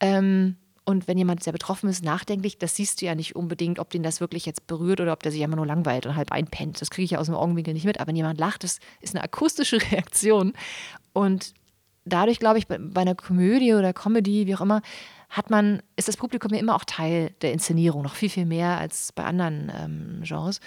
Ähm, 0.00 0.56
und 0.86 1.08
wenn 1.08 1.16
jemand 1.16 1.42
sehr 1.42 1.52
betroffen 1.52 1.88
ist, 1.88 2.04
nachdenklich, 2.04 2.58
das 2.58 2.76
siehst 2.76 3.00
du 3.00 3.06
ja 3.06 3.14
nicht 3.14 3.36
unbedingt, 3.36 3.78
ob 3.78 3.88
den 3.90 4.02
das 4.02 4.20
wirklich 4.20 4.44
jetzt 4.44 4.66
berührt 4.66 5.00
oder 5.00 5.12
ob 5.14 5.22
der 5.22 5.32
sich 5.32 5.42
einfach 5.42 5.56
nur 5.56 5.66
langweilt 5.66 6.04
und 6.04 6.14
halb 6.14 6.30
einpennt. 6.30 6.80
Das 6.80 6.90
kriege 6.90 7.04
ich 7.04 7.12
ja 7.12 7.18
aus 7.18 7.26
dem 7.26 7.34
Augenwinkel 7.34 7.72
nicht 7.72 7.86
mit. 7.86 7.98
Aber 8.00 8.08
wenn 8.08 8.16
jemand 8.16 8.38
lacht, 8.38 8.64
das 8.64 8.80
ist 9.00 9.14
eine 9.14 9.24
akustische 9.24 9.78
Reaktion. 9.92 10.52
Und 11.14 11.54
dadurch, 12.04 12.38
glaube 12.38 12.58
ich, 12.58 12.66
bei, 12.66 12.78
einer 12.94 13.14
Komödie 13.14 13.72
oder 13.72 13.94
Comedy, 13.94 14.46
wie 14.46 14.54
auch 14.54 14.60
immer, 14.60 14.82
hat 15.30 15.48
man, 15.48 15.82
ist 15.96 16.06
das 16.06 16.18
Publikum 16.18 16.52
ja 16.52 16.60
immer 16.60 16.76
auch 16.76 16.84
Teil 16.84 17.30
der 17.40 17.52
Inszenierung, 17.52 18.02
noch 18.02 18.14
viel, 18.14 18.28
viel 18.28 18.46
mehr 18.46 18.78
als 18.78 19.10
bei 19.12 19.24
anderen 19.24 19.72
ähm, 19.74 20.20
Genres. 20.22 20.60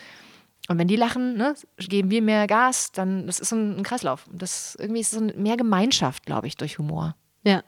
Und 0.67 0.79
wenn 0.79 0.87
die 0.87 0.95
lachen, 0.95 1.37
ne, 1.37 1.53
geben 1.77 2.09
wir 2.09 2.23
mehr 2.23 2.47
Gas, 2.47 2.91
dann 2.91 3.27
das 3.27 3.39
ist 3.39 3.49
so 3.49 3.55
ein, 3.55 3.77
ein 3.77 3.83
Kreislauf. 3.83 4.27
Das 4.33 4.75
irgendwie 4.79 5.01
ist 5.01 5.11
so 5.11 5.21
mehr 5.21 5.57
Gemeinschaft, 5.57 6.25
glaube 6.25 6.47
ich, 6.47 6.57
durch 6.57 6.79
Humor. 6.79 7.15
Ja, 7.43 7.63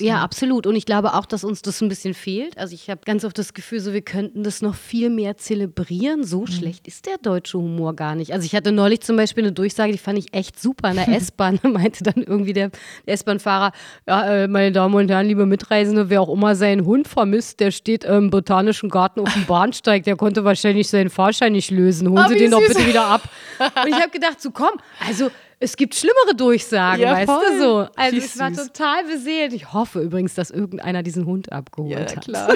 ja, 0.00 0.22
absolut. 0.22 0.66
Und 0.66 0.74
ich 0.74 0.86
glaube 0.86 1.12
auch, 1.12 1.26
dass 1.26 1.44
uns 1.44 1.60
das 1.60 1.82
ein 1.82 1.88
bisschen 1.90 2.14
fehlt. 2.14 2.56
Also 2.56 2.74
ich 2.74 2.88
habe 2.88 3.02
ganz 3.04 3.26
oft 3.26 3.36
das 3.36 3.52
Gefühl, 3.52 3.78
so 3.78 3.92
wir 3.92 4.00
könnten 4.00 4.42
das 4.42 4.62
noch 4.62 4.74
viel 4.74 5.10
mehr 5.10 5.36
zelebrieren. 5.36 6.24
So 6.24 6.42
mhm. 6.42 6.46
schlecht 6.46 6.88
ist 6.88 7.06
der 7.06 7.18
deutsche 7.18 7.58
Humor 7.58 7.94
gar 7.94 8.14
nicht. 8.14 8.32
Also 8.32 8.46
ich 8.46 8.54
hatte 8.54 8.72
neulich 8.72 9.02
zum 9.02 9.16
Beispiel 9.16 9.44
eine 9.44 9.52
Durchsage, 9.52 9.92
die 9.92 9.98
fand 9.98 10.18
ich 10.18 10.32
echt 10.32 10.58
super 10.58 10.90
in 10.90 10.96
der 10.96 11.08
S-Bahn. 11.16 11.60
meinte 11.62 12.04
dann 12.04 12.22
irgendwie 12.22 12.54
der 12.54 12.70
S-Bahn-Fahrer, 13.04 13.72
ja, 14.08 14.44
äh, 14.44 14.48
meine 14.48 14.72
Damen 14.72 14.94
und 14.94 15.10
Herren, 15.10 15.26
liebe 15.26 15.44
Mitreisende, 15.44 16.08
wer 16.08 16.22
auch 16.22 16.32
immer 16.32 16.54
seinen 16.54 16.86
Hund 16.86 17.06
vermisst, 17.06 17.60
der 17.60 17.70
steht 17.70 18.04
im 18.04 18.30
Botanischen 18.30 18.88
Garten 18.88 19.20
auf 19.20 19.32
dem 19.34 19.44
Bahnsteig, 19.46 20.04
der 20.04 20.16
konnte 20.16 20.44
wahrscheinlich 20.44 20.88
seinen 20.88 21.10
Fahrschein 21.10 21.52
nicht 21.52 21.70
lösen. 21.70 22.08
Holen 22.08 22.24
oh, 22.24 22.28
Sie 22.28 22.38
den 22.38 22.50
doch 22.50 22.66
bitte 22.66 22.86
wieder 22.86 23.06
ab. 23.06 23.28
Und 23.58 23.88
ich 23.88 24.00
habe 24.00 24.10
gedacht, 24.10 24.40
so 24.40 24.52
komm, 24.52 24.72
also 25.06 25.30
es 25.62 25.76
gibt 25.76 25.94
schlimmere 25.94 26.34
Durchsagen, 26.36 27.02
ja, 27.02 27.12
weißt 27.12 27.30
voll. 27.30 27.44
du 27.52 27.62
so. 27.62 27.86
Also 27.94 28.16
ich 28.16 28.38
war 28.38 28.52
total 28.52 29.04
beseelt. 29.04 29.52
Ich 29.52 29.72
hoffe 29.72 30.00
übrigens, 30.00 30.34
dass 30.34 30.50
irgendeiner 30.50 31.04
diesen 31.04 31.24
Hund 31.24 31.52
abgeholt 31.52 31.92
ja, 31.92 32.00
hat. 32.00 32.24
Klar. 32.24 32.48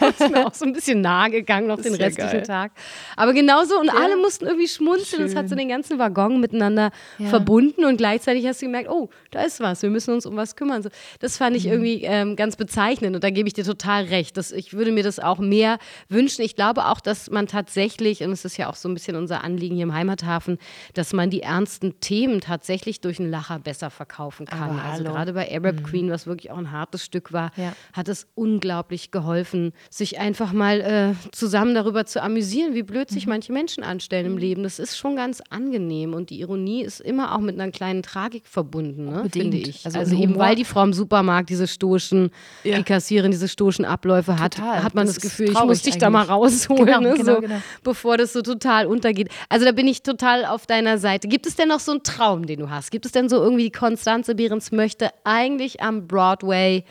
das 0.00 0.20
ist 0.20 0.30
mir 0.30 0.46
auch 0.46 0.54
so 0.54 0.64
ein 0.64 0.72
bisschen 0.72 1.02
nahe 1.02 1.30
gegangen 1.30 1.66
noch 1.66 1.80
den 1.80 1.94
restlichen 1.94 2.30
geil. 2.30 2.42
Tag. 2.42 2.72
Aber 3.16 3.34
genauso 3.34 3.78
und 3.78 3.88
ja. 3.88 3.94
alle 3.94 4.16
mussten 4.16 4.46
irgendwie 4.46 4.66
schmunzeln. 4.66 5.24
Es 5.24 5.36
hat 5.36 5.50
so 5.50 5.56
den 5.56 5.68
ganzen 5.68 5.98
Waggon 5.98 6.40
miteinander 6.40 6.90
ja. 7.18 7.28
verbunden 7.28 7.84
und 7.84 7.98
gleichzeitig 7.98 8.46
hast 8.46 8.62
du 8.62 8.66
gemerkt, 8.66 8.88
oh, 8.88 9.10
da 9.30 9.42
ist 9.42 9.60
was. 9.60 9.82
Wir 9.82 9.90
müssen 9.90 10.14
uns 10.14 10.24
um 10.24 10.36
was 10.36 10.56
kümmern. 10.56 10.82
So, 10.82 10.88
das 11.20 11.36
fand 11.36 11.56
ich 11.56 11.66
mhm. 11.66 11.72
irgendwie 11.72 12.02
ähm, 12.04 12.34
ganz 12.34 12.56
bezeichnend 12.56 13.14
und 13.14 13.22
da 13.22 13.28
gebe 13.28 13.46
ich 13.46 13.52
dir 13.52 13.64
total 13.64 14.04
recht. 14.04 14.38
Das, 14.38 14.52
ich 14.52 14.72
würde 14.72 14.90
mir 14.90 15.02
das 15.02 15.18
auch 15.18 15.38
mehr 15.38 15.78
wünschen. 16.08 16.42
Ich 16.42 16.56
glaube 16.56 16.86
auch, 16.86 17.00
dass 17.00 17.30
man 17.30 17.46
tatsächlich 17.46 18.22
und 18.22 18.32
es 18.32 18.46
ist 18.46 18.56
ja 18.56 18.70
auch 18.70 18.76
so 18.76 18.88
ein 18.88 18.94
bisschen 18.94 19.16
unser 19.16 19.44
Anliegen 19.44 19.74
hier 19.74 19.84
im 19.84 19.94
Heimathafen, 19.94 20.58
dass 20.94 21.12
man 21.12 21.28
die 21.28 21.42
ernsten 21.42 22.00
Themen 22.00 22.40
tatsächlich 22.40 22.53
tatsächlich 22.54 23.00
durch 23.00 23.18
einen 23.18 23.30
Lacher 23.30 23.58
besser 23.58 23.90
verkaufen 23.90 24.46
kann. 24.46 24.78
also 24.78 25.02
gerade 25.02 25.32
bei 25.32 25.50
Arab 25.50 25.80
mhm. 25.80 25.82
Queen, 25.82 26.10
was 26.10 26.26
wirklich 26.26 26.52
auch 26.52 26.58
ein 26.58 26.70
hartes 26.70 27.04
Stück 27.04 27.32
war, 27.32 27.50
ja. 27.56 27.72
hat 27.92 28.08
es 28.08 28.28
unglaublich 28.36 29.10
geholfen, 29.10 29.72
sich 29.90 30.20
einfach 30.20 30.52
mal 30.52 30.80
äh, 30.80 31.30
zusammen 31.32 31.74
darüber 31.74 32.06
zu 32.06 32.22
amüsieren, 32.22 32.74
wie 32.74 32.84
blöd 32.84 33.10
sich 33.10 33.26
mhm. 33.26 33.32
manche 33.32 33.52
Menschen 33.52 33.82
anstellen 33.82 34.26
im 34.26 34.32
mhm. 34.32 34.38
Leben. 34.38 34.62
Das 34.62 34.78
ist 34.78 34.96
schon 34.96 35.16
ganz 35.16 35.42
angenehm 35.50 36.14
und 36.14 36.30
die 36.30 36.40
Ironie 36.40 36.82
ist 36.82 37.00
immer 37.00 37.34
auch 37.34 37.40
mit 37.40 37.58
einer 37.60 37.72
kleinen 37.72 38.04
Tragik 38.04 38.46
verbunden, 38.46 39.06
ne, 39.06 39.28
finde 39.32 39.56
ich. 39.56 39.84
Also, 39.84 39.98
also 39.98 40.16
eben 40.16 40.38
weil 40.38 40.54
die 40.54 40.64
Frau 40.64 40.84
im 40.84 40.92
Supermarkt 40.92 41.50
diese 41.50 41.66
stoischen, 41.66 42.30
ja. 42.62 42.76
die 42.76 42.84
Kassierin 42.84 43.32
diese 43.32 43.48
stoischen 43.48 43.84
Abläufe 43.84 44.38
hat, 44.38 44.54
total. 44.54 44.84
hat 44.84 44.94
man 44.94 45.06
das, 45.06 45.16
das 45.16 45.24
Gefühl, 45.24 45.50
ich 45.50 45.64
muss 45.64 45.82
dich 45.82 45.98
da 45.98 46.08
mal 46.08 46.22
rausholen, 46.24 46.86
genau, 46.86 47.00
ne, 47.00 47.14
genau, 47.14 47.34
so, 47.34 47.40
genau. 47.40 47.56
bevor 47.82 48.16
das 48.16 48.32
so 48.32 48.42
total 48.42 48.86
untergeht. 48.86 49.28
Also 49.48 49.64
da 49.64 49.72
bin 49.72 49.88
ich 49.88 50.04
total 50.04 50.44
auf 50.44 50.66
deiner 50.66 50.98
Seite. 50.98 51.26
Gibt 51.26 51.46
es 51.46 51.56
denn 51.56 51.68
noch 51.68 51.80
so 51.80 51.90
einen 51.90 52.04
Traum, 52.04 52.43
den 52.46 52.60
du 52.60 52.70
hast. 52.70 52.90
Gibt 52.90 53.06
es 53.06 53.12
denn 53.12 53.28
so 53.28 53.36
irgendwie, 53.36 53.70
Konstanze 53.70 54.34
Behrens 54.34 54.72
möchte 54.72 55.10
eigentlich 55.24 55.82
am 55.82 56.06
Broadway 56.06 56.84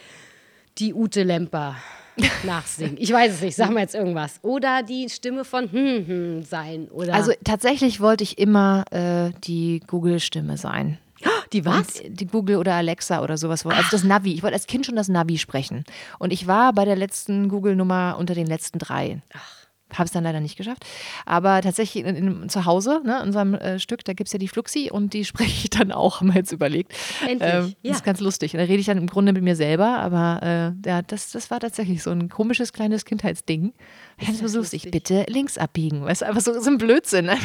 die 0.77 0.93
Ute 0.93 1.23
Lemper 1.23 1.75
nachsingen. 2.43 2.97
Ich 2.99 3.11
weiß 3.11 3.33
es 3.33 3.41
nicht, 3.41 3.55
sag 3.55 3.71
mal 3.71 3.81
jetzt 3.81 3.95
irgendwas. 3.95 4.39
Oder 4.41 4.83
die 4.83 5.09
Stimme 5.09 5.45
von 5.45 5.71
hm, 5.71 6.07
hm 6.07 6.43
sein. 6.43 6.87
Oder 6.89 7.13
also 7.13 7.31
tatsächlich 7.43 7.99
wollte 7.99 8.23
ich 8.23 8.37
immer 8.37 8.85
äh, 8.91 9.31
die 9.43 9.81
Google-Stimme 9.87 10.57
sein. 10.57 10.97
Die 11.53 11.65
was? 11.65 12.01
Und 12.01 12.19
die 12.19 12.25
Google 12.25 12.57
oder 12.57 12.73
Alexa 12.73 13.21
oder 13.21 13.37
sowas. 13.37 13.65
Also 13.65 13.89
das 13.91 14.03
Navi. 14.03 14.33
Ich 14.33 14.43
wollte 14.43 14.55
als 14.55 14.65
Kind 14.65 14.85
schon 14.87 14.95
das 14.95 15.07
Navi 15.07 15.37
sprechen. 15.37 15.85
Und 16.17 16.33
ich 16.33 16.47
war 16.47 16.73
bei 16.73 16.83
der 16.83 16.95
letzten 16.95 17.47
Google-Nummer 17.47 18.15
unter 18.17 18.33
den 18.33 18.47
letzten 18.47 18.79
drei. 18.79 19.21
Ach. 19.33 19.62
Habe 19.93 20.05
es 20.05 20.11
dann 20.11 20.23
leider 20.23 20.39
nicht 20.39 20.57
geschafft. 20.57 20.85
Aber 21.25 21.61
tatsächlich 21.61 22.05
in, 22.05 22.15
in, 22.15 22.49
zu 22.49 22.65
Hause, 22.65 23.01
ne, 23.05 23.19
in 23.19 23.27
unserem 23.27 23.53
äh, 23.53 23.79
Stück, 23.79 24.03
da 24.03 24.13
gibt 24.13 24.27
es 24.27 24.33
ja 24.33 24.39
die 24.39 24.47
Fluxi 24.47 24.89
und 24.91 25.13
die 25.13 25.25
spreche 25.33 25.65
ich 25.65 25.69
dann 25.69 25.91
auch, 25.91 26.19
haben 26.19 26.27
wir 26.27 26.35
jetzt 26.35 26.51
überlegt. 26.51 26.93
Endlich. 27.27 27.53
Ähm, 27.53 27.73
ja. 27.81 27.91
Das 27.91 27.97
ist 27.97 28.03
ganz 28.03 28.19
lustig. 28.19 28.53
Und 28.53 28.59
da 28.59 28.65
rede 28.65 28.79
ich 28.79 28.85
dann 28.85 28.97
im 28.97 29.07
Grunde 29.07 29.33
mit 29.33 29.43
mir 29.43 29.55
selber, 29.55 29.99
aber 29.99 30.73
äh, 30.83 30.89
ja, 30.89 31.01
das, 31.01 31.31
das 31.31 31.51
war 31.51 31.59
tatsächlich 31.59 32.03
so 32.03 32.11
ein 32.11 32.29
komisches 32.29 32.73
kleines 32.73 33.05
Kindheitsding. 33.05 33.73
Ich 34.19 34.25
fand 34.27 34.37
so 34.37 34.57
lustig. 34.57 34.89
Bitte 34.91 35.25
links 35.27 35.57
abbiegen. 35.57 36.03
Weißt 36.03 36.21
du, 36.21 36.25
einfach 36.27 36.41
so, 36.41 36.59
so 36.59 36.69
ein 36.69 36.77
Blödsinn. 36.77 37.29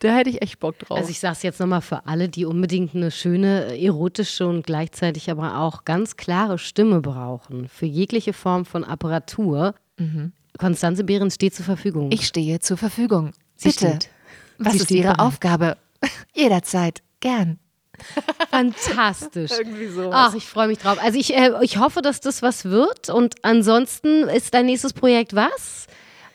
Da 0.00 0.16
hätte 0.16 0.30
ich 0.30 0.40
echt 0.40 0.58
Bock 0.60 0.78
drauf. 0.78 0.96
Also 0.96 1.10
ich 1.10 1.20
sage 1.20 1.34
es 1.34 1.42
jetzt 1.42 1.60
nochmal 1.60 1.82
für 1.82 2.06
alle, 2.06 2.30
die 2.30 2.46
unbedingt 2.46 2.94
eine 2.94 3.10
schöne, 3.10 3.78
erotische 3.78 4.48
und 4.48 4.64
gleichzeitig 4.64 5.30
aber 5.30 5.58
auch 5.58 5.84
ganz 5.84 6.16
klare 6.16 6.58
Stimme 6.58 7.02
brauchen. 7.02 7.68
Für 7.68 7.84
jegliche 7.84 8.32
Form 8.32 8.64
von 8.64 8.82
Apparatur. 8.82 9.74
Mhm. 9.98 10.32
Konstanze 10.60 11.04
Behrens 11.04 11.36
steht 11.36 11.54
zur 11.54 11.64
Verfügung. 11.64 12.12
Ich 12.12 12.26
stehe 12.26 12.60
zur 12.60 12.76
Verfügung. 12.76 13.32
Sie 13.56 13.68
Bitte. 13.70 13.86
Steht. 13.86 14.10
Was 14.58 14.74
Sie 14.74 14.78
ist 14.80 14.90
Ihre 14.90 15.18
Aufgabe? 15.18 15.78
Jederzeit. 16.34 17.02
Gern. 17.20 17.58
Fantastisch. 18.50 19.52
Irgendwie 19.52 19.88
sowas. 19.88 20.10
Ach, 20.12 20.34
ich 20.34 20.44
freue 20.44 20.68
mich 20.68 20.78
drauf. 20.78 20.98
Also 21.02 21.18
ich, 21.18 21.34
äh, 21.34 21.52
ich 21.62 21.78
hoffe, 21.78 22.02
dass 22.02 22.20
das 22.20 22.42
was 22.42 22.66
wird. 22.66 23.08
Und 23.08 23.36
ansonsten 23.42 24.24
ist 24.28 24.52
dein 24.52 24.66
nächstes 24.66 24.92
Projekt 24.92 25.34
was? 25.34 25.86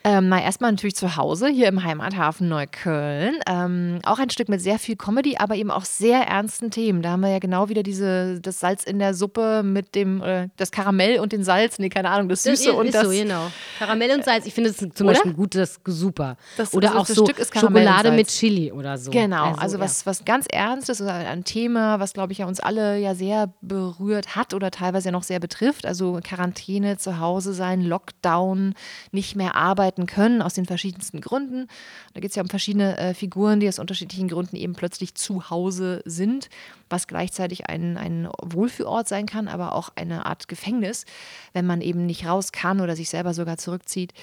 Ähm, 0.08 0.30
na, 0.30 0.40
erstmal 0.40 0.70
natürlich 0.70 0.96
zu 0.96 1.16
Hause, 1.16 1.48
hier 1.48 1.68
im 1.68 1.84
Heimathafen 1.84 2.48
Neukölln. 2.48 3.40
Ähm, 3.50 4.02
auch 4.04 4.20
ein 4.20 4.30
Stück 4.30 4.50
mit 4.50 4.62
sehr 4.62 4.78
viel 4.78 4.96
Comedy, 4.96 5.38
aber 5.38 5.56
eben 5.56 5.72
auch 5.72 5.84
sehr 5.84 6.20
ernsten 6.28 6.70
Themen. 6.70 7.02
Da 7.02 7.10
haben 7.10 7.22
wir 7.22 7.30
ja 7.30 7.40
genau 7.40 7.70
wieder 7.70 7.82
diese, 7.82 8.40
das 8.40 8.60
Salz 8.60 8.84
in 8.84 9.00
der 9.00 9.16
Suppe 9.16 9.64
mit 9.64 9.96
dem, 9.96 10.22
äh, 10.22 10.50
das 10.58 10.70
Karamell 10.70 11.20
und 11.20 11.32
den 11.32 11.44
Salz, 11.44 11.80
nee, 11.80 11.90
keine 11.90 12.12
Ahnung, 12.12 12.30
das 12.30 12.44
Süße 12.44 12.68
das 12.68 12.76
und 12.76 12.94
das. 12.94 13.04
So, 13.04 13.10
genau. 13.10 13.52
Karamell 13.80 14.12
und 14.12 14.24
Salz, 14.24 14.46
ich 14.46 14.54
finde 14.54 14.70
das 14.70 14.78
zum 14.78 15.08
oder? 15.08 15.16
Beispiel 15.16 15.34
gut, 15.34 15.56
das 15.56 15.72
ist 15.72 15.82
super. 15.86 16.38
Das, 16.56 16.76
oder 16.76 16.96
also 16.96 17.24
auch 17.24 17.28
so 17.28 17.60
Schokolade 17.60 18.12
mit 18.12 18.28
Chili 18.28 18.72
oder 18.72 19.00
so. 19.00 19.10
Genau, 19.10 19.54
also, 19.54 19.62
also 19.62 19.80
was, 19.80 20.02
ja. 20.02 20.06
was 20.06 20.24
ganz 20.24 20.46
Ernstes, 20.52 21.02
ein 21.02 21.46
Thema, 21.46 22.00
was 22.00 22.14
glaube 22.14 22.32
ich 22.32 22.38
ja 22.38 22.46
uns 22.46 22.60
alle 22.60 23.00
ja 23.00 23.16
sehr 23.16 23.52
berührt 23.62 24.36
hat 24.36 24.54
oder 24.54 24.70
teilweise 24.70 25.08
ja 25.08 25.12
noch 25.12 25.24
sehr 25.24 25.40
betrifft. 25.40 25.88
Also 25.88 26.20
Quarantäne, 26.24 26.98
zu 26.98 27.20
Hause 27.20 27.56
sein, 27.56 27.82
Lockdown, 27.82 28.76
nicht 29.12 29.36
mehr 29.36 29.56
arbeiten 29.56 29.95
arbeiten 29.96 30.06
können, 30.06 30.42
aus 30.42 30.54
den 30.54 30.66
verschiedensten 30.66 31.22
Gründen. 31.22 31.68
Da 32.14 32.20
geht 32.20 32.32
es 32.32 32.36
ja 32.36 32.44
um 32.44 32.50
verschiedene 32.50 32.98
äh, 32.98 33.14
Figuren, 33.14 33.60
die 33.60 33.68
aus 33.68 33.80
unterschiedlichen 33.80 34.28
Gründen 34.28 34.56
eben 34.56 34.74
plötzlich 34.74 35.16
zu 35.16 35.50
Hause 35.50 36.02
sind, 36.06 36.50
was 36.90 37.08
gleichzeitig 37.08 37.68
ein, 37.68 37.98
ein 37.98 38.28
Wohlfühlort 38.44 39.08
sein 39.08 39.26
kann, 39.26 39.48
aber 39.48 39.74
auch 39.74 39.90
eine 39.96 40.26
Art 40.26 40.48
Gefängnis, 40.48 41.06
wenn 41.54 41.66
man 41.66 41.82
eben 41.82 42.06
nicht 42.06 42.26
raus 42.26 42.52
kann 42.52 42.82
oder 42.82 42.96
sich 42.96 43.10
selber 43.10 43.34
sogar 43.34 43.58
zurückzieht. 43.58 44.14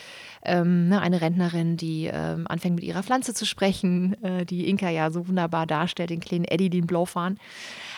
Ähm, 0.45 0.89
ne, 0.89 1.01
eine 1.01 1.21
Rentnerin, 1.21 1.77
die 1.77 2.11
ähm, 2.13 2.47
anfängt 2.49 2.77
mit 2.77 2.85
ihrer 2.85 3.03
Pflanze 3.03 3.35
zu 3.35 3.47
sprechen, 3.47 4.23
äh, 4.23 4.45
die 4.45 4.69
Inka 4.69 4.91
ja 4.91 5.11
so 5.11 5.27
wunderbar 5.29 5.67
darstellt, 5.67 6.11
den 6.11 6.21
kleinen 6.21 6.45
Eddie, 6.45 6.71
den 6.71 6.87
Blaufahren. 6.87 7.39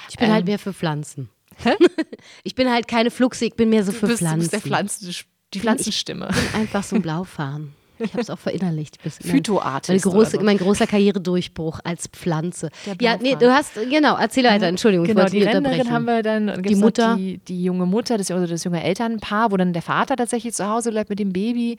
Ich 0.09 0.17
bin 0.17 0.27
halt 0.27 0.29
ähm, 0.29 0.35
halt 0.35 0.47
mehr 0.47 0.59
für 0.59 0.73
Pflanzen. 0.73 1.29
ich 2.43 2.55
bin 2.55 2.71
halt 2.71 2.89
keine 2.89 3.11
Fluxe, 3.11 3.45
ich 3.45 3.55
bin 3.55 3.71
mehr 3.71 3.85
so 3.85 3.93
für 3.93 4.07
du 4.07 4.07
bist, 4.09 4.19
Pflanzen. 4.19 4.39
Du 4.39 4.41
bist 4.41 4.53
der 4.53 4.61
Pflanzen, 4.61 5.07
die 5.55 5.61
Pflanzenstimme. 5.61 6.29
Ich 6.31 6.53
bin 6.53 6.61
einfach 6.61 6.83
so 6.83 6.97
ein 6.97 7.03
Blaufahren. 7.03 7.73
Ich 7.99 8.13
habe 8.13 8.23
es 8.23 8.31
auch 8.31 8.39
verinnerlicht. 8.39 9.03
Bis 9.03 9.19
Phytoartist. 9.23 10.05
Mein, 10.05 10.13
große, 10.13 10.41
mein 10.43 10.59
großer 10.59 10.87
Karrieredurchbruch 10.87 11.81
als 11.85 12.09
Pflanze. 12.09 12.71
Ja, 13.01 13.17
nee, 13.21 13.37
du 13.37 13.53
hast, 13.53 13.75
genau, 13.89 14.17
erzähl 14.17 14.45
weiter, 14.45 14.67
Entschuldigung, 14.67 15.07
ich 15.07 15.15
Genau, 15.15 15.27
die 15.27 15.43
Rentnerin 15.43 15.65
unterbrechen. 15.65 15.93
haben 15.93 16.05
wir 16.07 16.23
dann. 16.23 16.63
Die 16.63 16.75
Mutter. 16.75 17.17
Die, 17.17 17.39
die 17.39 17.65
junge 17.65 17.87
Mutter, 17.87 18.19
das, 18.19 18.31
oder 18.31 18.47
das 18.49 18.65
junge 18.65 18.83
Elternpaar, 18.83 19.53
wo 19.53 19.57
dann 19.57 19.73
der 19.73 19.83
Vater 19.83 20.17
tatsächlich 20.17 20.55
zu 20.55 20.69
Hause 20.69 20.91
bleibt 20.91 21.09
mit 21.11 21.21
dem 21.21 21.33
Baby. 21.33 21.77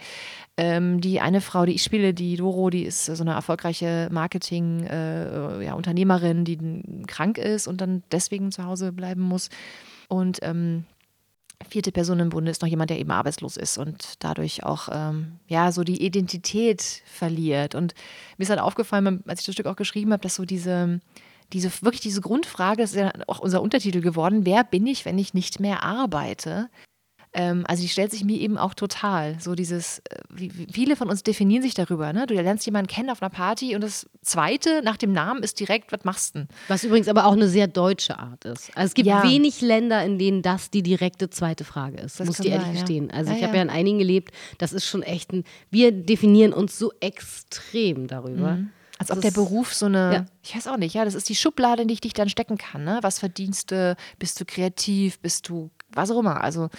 Ähm, 0.57 1.01
die 1.01 1.19
eine 1.19 1.41
Frau, 1.41 1.65
die 1.65 1.73
ich 1.73 1.83
spiele, 1.83 2.13
die 2.13 2.37
Doro, 2.37 2.69
die 2.69 2.83
ist 2.83 3.07
so 3.07 3.21
eine 3.21 3.33
erfolgreiche 3.33 4.07
Marketing-Unternehmerin, 4.09 6.37
äh, 6.37 6.39
ja, 6.39 6.43
die 6.45 6.57
krank 7.07 7.37
ist 7.37 7.67
und 7.67 7.81
dann 7.81 8.03
deswegen 8.09 8.53
zu 8.53 8.63
Hause 8.63 8.93
bleiben 8.93 9.21
muss. 9.21 9.49
Und 10.07 10.39
ähm, 10.43 10.85
vierte 11.69 11.91
Person 11.91 12.19
im 12.19 12.29
Bunde 12.29 12.51
ist 12.51 12.61
noch 12.61 12.69
jemand, 12.69 12.89
der 12.89 12.99
eben 12.99 13.11
arbeitslos 13.11 13.57
ist 13.57 13.77
und 13.77 14.15
dadurch 14.19 14.63
auch 14.63 14.89
ähm, 14.91 15.39
ja 15.47 15.71
so 15.71 15.83
die 15.83 16.03
Identität 16.03 17.01
verliert. 17.05 17.75
Und 17.75 17.93
mir 18.37 18.43
ist 18.43 18.49
halt 18.49 18.59
aufgefallen, 18.59 19.23
als 19.27 19.41
ich 19.41 19.45
das 19.45 19.55
Stück 19.55 19.67
auch 19.67 19.75
geschrieben 19.75 20.11
habe, 20.11 20.23
dass 20.23 20.35
so 20.35 20.45
diese 20.45 20.99
diese 21.53 21.69
wirklich 21.81 22.01
diese 22.01 22.21
Grundfrage, 22.21 22.81
das 22.81 22.91
ist 22.91 22.97
ja 22.97 23.11
auch 23.27 23.39
unser 23.39 23.61
Untertitel 23.61 24.01
geworden, 24.01 24.45
wer 24.45 24.63
bin 24.63 24.87
ich, 24.87 25.05
wenn 25.05 25.17
ich 25.17 25.33
nicht 25.33 25.59
mehr 25.59 25.83
arbeite? 25.83 26.69
Ähm, 27.37 27.65
also 27.67 27.81
die 27.81 27.89
stellt 27.89 28.11
sich 28.11 28.23
mir 28.23 28.39
eben 28.39 28.57
auch 28.57 28.73
total. 28.73 29.37
So 29.41 29.55
dieses, 29.55 29.99
äh, 30.09 30.19
wie, 30.29 30.49
viele 30.71 30.95
von 30.95 31.09
uns 31.09 31.21
definieren 31.21 31.61
sich 31.61 31.73
darüber. 31.73 32.13
Ne? 32.13 32.25
Du 32.27 32.33
lernst 32.33 32.65
jemanden 32.65 32.87
kennen 32.87 33.09
auf 33.09 33.21
einer 33.21 33.29
Party 33.29 33.75
und 33.75 33.81
das 33.81 34.07
Zweite 34.21 34.81
nach 34.83 34.95
dem 34.95 35.11
Namen 35.11 35.43
ist 35.43 35.59
direkt, 35.59 35.91
was 35.91 36.05
machst 36.05 36.35
du 36.35 36.39
denn? 36.39 36.47
Was 36.69 36.85
übrigens 36.85 37.09
aber 37.09 37.25
auch 37.25 37.33
eine 37.33 37.49
sehr 37.49 37.67
deutsche 37.67 38.17
Art 38.17 38.45
ist. 38.45 38.71
Also 38.75 38.87
es 38.87 38.93
gibt 38.93 39.07
Ja. 39.07 39.21
wenig 39.23 39.59
Länder, 39.59 40.01
in 40.05 40.17
denen 40.17 40.43
das 40.43 40.71
die 40.71 40.81
direkte 40.81 41.29
zweite 41.29 41.65
Frage 41.65 41.97
ist. 41.97 42.21
Das 42.21 42.25
muss 42.27 42.37
kann 42.37 42.45
ich 42.45 42.51
ehrlich 42.53 42.67
sein, 42.67 42.75
ja. 42.75 42.81
gestehen. 42.81 43.11
Also 43.11 43.33
ich 43.33 43.43
habe 43.43 43.57
ja. 43.57 43.61
in 43.61 43.69
einigen 43.69 43.99
gelebt, 43.99 44.33
das 44.57 44.71
ist 44.71 44.85
schon 44.85 45.03
echt 45.03 45.33
ein, 45.33 45.43
wir 45.69 45.91
definieren 45.91 46.53
uns 46.53 46.79
so 46.79 46.93
extrem 47.01 48.07
darüber. 48.07 48.59
Als 48.97 49.11
ob 49.11 49.19
der 49.19 49.31
Beruf 49.31 49.73
so 49.73 49.87
eine, 49.87 50.13
Ja. 50.13 50.25
ich 50.41 50.55
weiß 50.55 50.67
auch 50.67 50.77
nicht, 50.77 50.93
ja, 50.95 51.03
das 51.03 51.15
ist 51.15 51.27
die 51.27 51.35
Schublade, 51.35 51.81
in 51.81 51.89
die 51.89 51.95
ich 51.95 52.01
dich 52.01 52.13
dann 52.13 52.29
stecken 52.29 52.57
kann. 52.57 52.85
Ne? 52.85 52.99
Was 53.01 53.19
verdienst 53.19 53.71
du? 53.71 53.97
Bist 54.19 54.39
du 54.39 54.45
kreativ? 54.45 55.19
Bist 55.19 55.49
du, 55.49 55.69
was 55.91 56.11
auch 56.11 56.19
immer. 56.19 56.41
Also, 56.41 56.69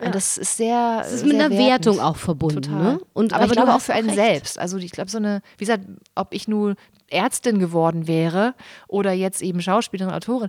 und 0.00 0.14
das 0.14 0.38
ist 0.38 0.56
sehr. 0.56 1.02
Es 1.04 1.12
ist 1.12 1.26
mit 1.26 1.34
einer 1.34 1.50
Wertung 1.50 2.00
auch 2.00 2.16
verbunden. 2.16 2.62
Total. 2.62 2.94
Ne? 2.94 3.00
Und, 3.12 3.32
aber, 3.32 3.44
ich 3.44 3.50
du 3.50 3.54
glaube 3.54 3.74
auch 3.74 3.80
für 3.80 3.94
einen 3.94 4.10
recht. 4.10 4.18
selbst. 4.18 4.58
Also 4.58 4.76
ich 4.78 4.90
glaube 4.90 5.10
so 5.10 5.18
eine, 5.18 5.40
wie 5.56 5.64
gesagt, 5.64 5.84
ob 6.16 6.34
ich 6.34 6.48
nur 6.48 6.74
Ärztin 7.10 7.60
geworden 7.60 8.08
wäre 8.08 8.54
oder 8.88 9.12
jetzt 9.12 9.40
eben 9.40 9.60
Schauspielerin, 9.60 10.12
Autorin, 10.12 10.48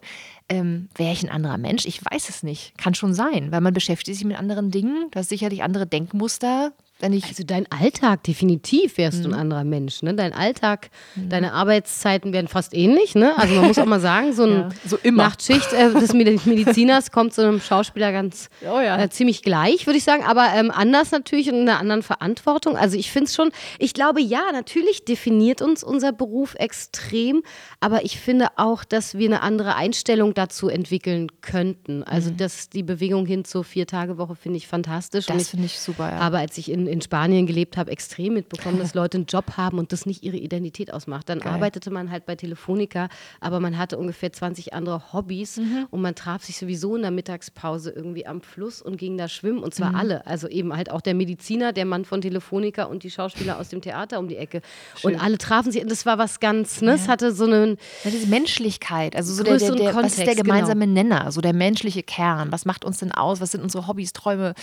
ähm, 0.50 0.90
wäre 0.96 1.14
ich 1.14 1.24
ein 1.24 1.30
anderer 1.30 1.58
Mensch? 1.58 1.86
Ich 1.86 2.02
weiß 2.04 2.30
es 2.30 2.42
nicht. 2.42 2.78
Kann 2.78 2.96
schon 2.96 3.14
sein, 3.14 3.52
weil 3.52 3.62
man 3.62 3.74
beschäftigt 3.74 4.18
sich 4.18 4.26
mit 4.26 4.38
anderen 4.38 4.72
Dingen. 4.72 5.10
Du 5.12 5.20
hast 5.20 5.30
sicherlich 5.30 5.62
andere 5.62 5.86
Denkmuster. 5.86 6.72
Wenn 7.00 7.12
ich 7.12 7.26
Also 7.26 7.44
dein 7.44 7.70
Alltag, 7.72 8.24
definitiv 8.24 8.98
wärst 8.98 9.20
Mhm. 9.20 9.24
du 9.24 9.30
ein 9.32 9.34
anderer 9.36 9.64
Mensch. 9.66 10.02
Ne? 10.02 10.14
Dein 10.14 10.32
Alltag, 10.34 10.90
deine 11.16 11.52
Arbeitszeiten 11.52 12.32
werden 12.32 12.48
fast 12.48 12.74
ähnlich. 12.74 13.16
Ne? 13.16 13.38
Also 13.38 13.54
man 13.56 13.66
muss 13.68 13.78
auch 13.78 13.86
mal 13.86 14.00
sagen, 14.00 14.32
so 14.32 14.44
eine 14.44 14.56
Ja, 14.84 14.90
so. 14.90 14.98
Nachtschicht 15.12 15.74
äh, 15.74 15.92
des 15.92 16.14
Medi- 16.14 16.40
Mediziners 16.48 17.12
kommt 17.12 17.34
so 17.34 17.42
einem 17.42 17.60
Schauspieler 17.60 18.14
ganz 18.14 18.50
Oh 18.62 18.80
ja. 18.80 18.98
äh, 18.98 19.10
ziemlich 19.10 19.42
gleich, 19.42 19.86
würde 19.88 19.98
ich 19.98 20.06
sagen, 20.06 20.24
aber 20.24 20.48
ähm, 20.56 20.72
anders 20.72 21.12
natürlich 21.12 21.50
und 21.50 21.56
in 21.56 21.70
einer 21.70 21.80
anderen 21.80 22.02
Verantwortung. 22.02 22.78
Also 22.78 22.96
ich 22.98 23.12
finde 23.12 23.26
es 23.28 23.36
schon, 23.36 23.52
ich 23.78 23.94
glaube 23.94 24.22
ja, 24.22 24.44
natürlich 24.54 25.04
definiert 25.04 25.62
uns 25.62 25.84
unser 25.84 26.14
Beruf 26.14 26.56
extrem, 26.58 27.44
aber 27.82 28.06
ich 28.06 28.20
finde 28.22 28.48
auch, 28.56 28.86
dass 28.86 29.18
wir 29.18 29.28
eine 29.28 29.42
andere 29.42 29.76
Einstellung 29.76 30.34
dazu 30.34 30.70
entwickeln 30.70 31.28
könnten. 31.42 32.04
Also 32.04 32.30
dass 32.32 32.70
die 32.70 32.84
Bewegung 32.84 33.26
hin 33.26 33.44
zur 33.44 33.64
Vier-Tage-Woche 33.66 34.36
finde 34.36 34.58
ich 34.58 34.68
fantastisch. 34.68 35.28
Mhm. 35.28 35.34
das 35.38 35.50
finde 35.50 35.66
ich 35.66 35.78
super. 35.80 36.10
Ja. 36.12 36.20
aber 36.20 36.38
als 36.40 36.58
ich 36.58 36.72
in, 36.72 36.85
in 36.88 37.02
Spanien 37.02 37.46
gelebt 37.48 37.78
habe, 37.78 37.92
extrem 37.92 38.34
mitbekommen, 38.34 38.78
dass 38.80 38.94
Leute 38.96 39.18
einen 39.18 39.26
Job 39.26 39.58
haben 39.58 39.78
und 39.80 39.92
das 39.92 40.06
nicht 40.06 40.24
ihre 40.24 40.38
Identität 40.38 40.92
ausmacht. 40.94 41.30
Dann 41.30 41.40
Geil. 41.40 41.54
arbeitete 41.54 41.92
man 41.92 42.12
halt 42.12 42.26
bei 42.26 42.36
Telefonica, 42.36 43.10
aber 43.40 43.60
man 43.60 43.78
hatte 43.78 43.98
ungefähr 43.98 44.32
20 44.32 44.74
andere 44.74 45.14
Hobbys 45.14 45.58
Mhm. 45.58 45.88
und 45.92 46.02
man 46.02 46.16
traf 46.16 46.44
sich 46.44 46.58
sowieso 46.58 46.96
in 46.96 47.02
der 47.04 47.12
Mittagspause 47.12 47.92
irgendwie 47.92 48.26
am 48.26 48.42
Fluss 48.42 48.82
und 48.82 48.98
ging 48.98 49.18
da 49.18 49.28
schwimmen 49.28 49.60
und 49.60 49.68
Mhm. 49.74 49.78
zwar 49.78 49.96
alle. 49.96 50.26
Also 50.28 50.48
eben 50.48 50.76
halt 50.76 50.92
auch 50.92 51.02
der 51.02 51.14
Mediziner, 51.14 51.74
der 51.74 51.86
Mann 51.86 52.06
von 52.06 52.22
Telefonica 52.22 52.84
und 52.84 53.04
die 53.04 53.12
Schauspieler 53.12 53.60
aus 53.60 53.70
dem 53.70 53.82
Theater 53.82 54.20
um 54.20 54.28
die 54.28 54.38
Ecke. 54.38 54.62
Und 55.04 55.22
alle 55.22 55.38
trafen 55.38 55.72
sich 55.72 55.82
und 55.82 55.92
das 55.92 56.06
war 56.06 56.18
was 56.18 56.40
ganz, 56.40 56.82
ne? 56.82 56.94
Es 56.94 57.08
hatte 57.08 57.32
so 57.34 57.46
einen, 57.46 57.78
Ja, 58.04 58.12
diese 58.12 58.28
Menschlichkeit, 58.28 59.16
also 59.16 59.34
so 59.34 59.44
der, 59.44 59.58
der, 59.58 59.72
der, 59.72 59.96
was 59.96 60.08
ist 60.08 60.18
der 60.18 60.26
Kontext, 60.26 60.26
genau. 60.26 60.44
gemeinsame 60.44 60.88
Nenner, 60.88 61.32
so 61.32 61.42
der 61.42 61.54
menschliche 61.54 62.04
Kern. 62.04 62.52
Was 62.52 62.66
macht 62.66 62.86
uns 62.86 63.00
denn 63.00 63.12
aus? 63.12 63.42
Was 63.42 63.52
sind 63.52 63.62
unsere 63.64 63.88
Hobbys, 63.88 64.14
Träume? 64.14 64.54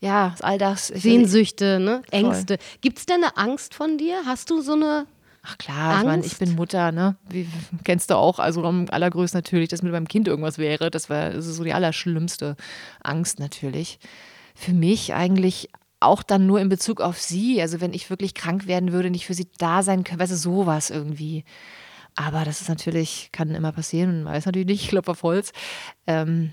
Ja, 0.00 0.34
all 0.40 0.58
das. 0.58 0.88
Sehnsüchte, 0.88 1.80
ne? 1.80 2.02
Ängste. 2.10 2.58
Gibt 2.80 2.98
es 2.98 3.06
denn 3.06 3.24
eine 3.24 3.36
Angst 3.36 3.74
von 3.74 3.98
dir? 3.98 4.22
Hast 4.26 4.50
du 4.50 4.60
so 4.60 4.72
eine 4.72 5.06
Ach 5.48 5.58
klar, 5.58 6.00
ich 6.00 6.04
meine, 6.06 6.26
ich 6.26 6.38
bin 6.38 6.56
Mutter, 6.56 6.90
ne? 6.90 7.16
Wie 7.28 7.46
kennst 7.84 8.10
du 8.10 8.16
auch, 8.16 8.40
also 8.40 8.64
am 8.64 8.86
allergrößten 8.90 9.38
natürlich, 9.38 9.68
dass 9.68 9.82
mit 9.82 9.92
meinem 9.92 10.08
Kind 10.08 10.26
irgendwas 10.26 10.58
wäre. 10.58 10.90
Das 10.90 11.08
wäre 11.08 11.32
das 11.32 11.46
ist 11.46 11.56
so 11.56 11.62
die 11.62 11.72
allerschlimmste 11.72 12.56
Angst 13.00 13.38
natürlich. 13.38 14.00
Für 14.56 14.72
mich 14.72 15.14
eigentlich 15.14 15.68
auch 16.00 16.24
dann 16.24 16.46
nur 16.46 16.60
in 16.60 16.68
Bezug 16.68 17.00
auf 17.00 17.20
sie. 17.20 17.62
Also 17.62 17.80
wenn 17.80 17.94
ich 17.94 18.10
wirklich 18.10 18.34
krank 18.34 18.66
werden 18.66 18.92
würde, 18.92 19.10
nicht 19.10 19.26
für 19.26 19.34
sie 19.34 19.48
da 19.58 19.84
sein 19.84 20.02
könnte, 20.02 20.20
weißt 20.20 20.32
du, 20.32 20.36
sowas 20.36 20.90
irgendwie. 20.90 21.44
Aber 22.16 22.44
das 22.44 22.60
ist 22.60 22.68
natürlich, 22.68 23.28
kann 23.30 23.54
immer 23.54 23.72
passieren, 23.72 24.24
man 24.24 24.34
weiß 24.34 24.46
natürlich 24.46 24.66
nicht, 24.66 24.82
ich 24.82 24.88
klopfe 24.88 25.12
auf 25.12 25.22
Holz. 25.22 25.52
Ähm, 26.08 26.52